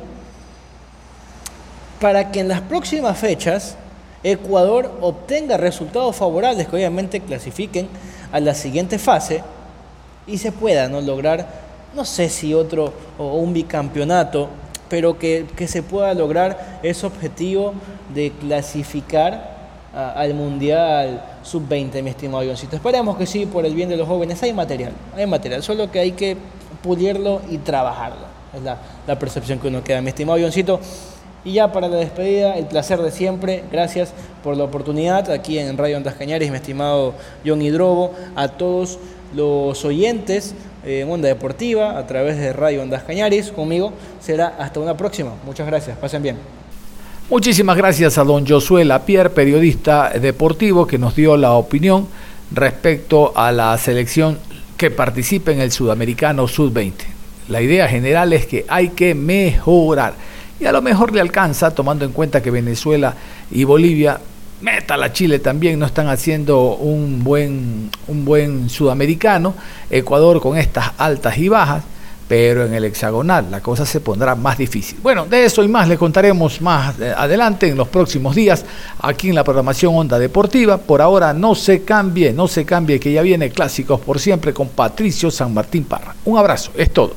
para 1.99 2.31
que 2.31 2.39
en 2.39 2.47
las 2.47 2.61
próximas 2.61 3.17
fechas 3.17 3.75
Ecuador 4.23 4.97
obtenga 5.01 5.57
resultados 5.57 6.15
favorables 6.15 6.67
que 6.67 6.75
obviamente 6.75 7.21
clasifiquen 7.21 7.87
a 8.31 8.39
la 8.39 8.53
siguiente 8.53 8.99
fase 8.99 9.43
y 10.27 10.37
se 10.37 10.51
pueda 10.51 10.87
lograr, 10.89 11.47
no 11.95 12.05
sé 12.05 12.29
si 12.29 12.53
otro 12.53 12.93
o 13.17 13.37
un 13.37 13.53
bicampeonato, 13.53 14.49
pero 14.89 15.17
que, 15.17 15.47
se 15.67 15.83
pueda 15.83 16.13
lograr 16.13 16.79
ese 16.83 17.05
objetivo 17.05 17.73
de 18.13 18.31
clasificar 18.31 19.57
al 19.93 20.33
Mundial 20.33 21.23
Sub-20, 21.43 22.03
mi 22.03 22.11
estimado 22.11 22.43
Ioncito. 22.43 22.75
Esperemos 22.75 23.17
que 23.17 23.25
sí, 23.25 23.45
por 23.45 23.65
el 23.65 23.73
bien 23.73 23.89
de 23.89 23.97
los 23.97 24.07
jóvenes. 24.07 24.41
Hay 24.43 24.53
material, 24.53 24.91
hay 25.15 25.25
material, 25.25 25.63
solo 25.63 25.89
que 25.89 25.99
hay 25.99 26.11
que 26.11 26.37
pulirlo 26.83 27.41
y 27.49 27.57
trabajarlo. 27.57 28.27
Es 28.55 28.61
la, 28.61 28.77
la 29.07 29.17
percepción 29.17 29.59
que 29.59 29.69
uno 29.69 29.83
queda, 29.83 30.01
mi 30.01 30.09
estimado 30.09 30.37
Ioncito. 30.37 30.79
Y 31.43 31.53
ya 31.53 31.71
para 31.71 31.87
la 31.87 31.97
despedida, 31.97 32.57
el 32.57 32.65
placer 32.65 33.01
de 33.01 33.09
siempre. 33.09 33.63
Gracias 33.71 34.13
por 34.43 34.57
la 34.57 34.65
oportunidad 34.65 35.31
aquí 35.31 35.57
en 35.57 35.77
Radio 35.77 35.97
Ondas 35.97 36.15
Cañares, 36.15 36.49
mi 36.51 36.57
estimado 36.57 37.13
John 37.45 37.61
Hidrobo, 37.61 38.11
a 38.35 38.49
todos 38.49 38.99
los 39.35 39.83
oyentes 39.85 40.55
eh, 40.85 41.01
en 41.01 41.09
Onda 41.09 41.27
Deportiva 41.27 41.97
a 41.97 42.07
través 42.07 42.37
de 42.37 42.53
Radio 42.53 42.81
Ondas 42.81 43.03
Cañares. 43.03 43.51
Conmigo 43.51 43.93
será 44.19 44.55
hasta 44.59 44.79
una 44.79 44.95
próxima. 44.95 45.33
Muchas 45.45 45.67
gracias. 45.67 45.97
Pasen 45.97 46.23
bien. 46.23 46.37
Muchísimas 47.29 47.75
gracias 47.75 48.17
a 48.17 48.23
don 48.23 48.47
Josué 48.47 48.85
Lapierre, 48.85 49.29
periodista 49.29 50.11
deportivo, 50.11 50.87
que 50.87 50.97
nos 50.97 51.15
dio 51.15 51.35
la 51.35 51.53
opinión 51.53 52.07
respecto 52.51 53.33
a 53.35 53.51
la 53.51 53.77
selección 53.77 54.39
que 54.77 54.91
participa 54.91 55.51
en 55.51 55.59
el 55.59 55.71
Sudamericano 55.71 56.47
Sub-20. 56.47 56.93
La 57.49 57.61
idea 57.61 57.87
general 57.87 58.31
es 58.31 58.45
que 58.45 58.65
hay 58.69 58.89
que 58.89 59.13
mejorar 59.13 60.13
y 60.59 60.65
a 60.65 60.71
lo 60.71 60.81
mejor 60.81 61.13
le 61.13 61.21
alcanza, 61.21 61.71
tomando 61.71 62.05
en 62.05 62.11
cuenta 62.11 62.41
que 62.41 62.51
Venezuela 62.51 63.15
y 63.51 63.63
Bolivia, 63.63 64.19
meta 64.61 64.97
la 64.97 65.13
Chile 65.13 65.39
también, 65.39 65.79
no 65.79 65.85
están 65.85 66.07
haciendo 66.07 66.75
un 66.75 67.23
buen, 67.23 67.89
un 68.07 68.25
buen 68.25 68.69
sudamericano, 68.69 69.55
Ecuador 69.89 70.41
con 70.41 70.57
estas 70.57 70.91
altas 70.97 71.37
y 71.37 71.49
bajas, 71.49 71.83
pero 72.27 72.65
en 72.65 72.73
el 72.73 72.83
hexagonal 72.83 73.47
la 73.49 73.61
cosa 73.61 73.85
se 73.85 74.01
pondrá 74.01 74.35
más 74.35 74.57
difícil. 74.57 74.99
Bueno, 75.01 75.25
de 75.25 75.45
eso 75.45 75.63
y 75.63 75.67
más 75.67 75.87
le 75.87 75.97
contaremos 75.97 76.61
más 76.61 76.99
eh, 76.99 77.13
adelante 77.15 77.69
en 77.69 77.77
los 77.77 77.87
próximos 77.87 78.35
días 78.35 78.65
aquí 78.99 79.29
en 79.29 79.35
la 79.35 79.43
programación 79.43 79.95
Onda 79.95 80.19
Deportiva. 80.19 80.77
Por 80.77 81.01
ahora 81.01 81.33
no 81.33 81.55
se 81.55 81.83
cambie, 81.83 82.33
no 82.33 82.47
se 82.47 82.65
cambie 82.65 82.99
que 82.99 83.13
ya 83.13 83.21
viene 83.21 83.49
Clásicos 83.49 84.01
por 84.01 84.19
siempre 84.19 84.53
con 84.53 84.69
Patricio 84.69 85.31
San 85.31 85.53
Martín 85.53 85.85
Parra. 85.85 86.15
Un 86.25 86.37
abrazo, 86.37 86.71
es 86.75 86.91
todo. 86.91 87.15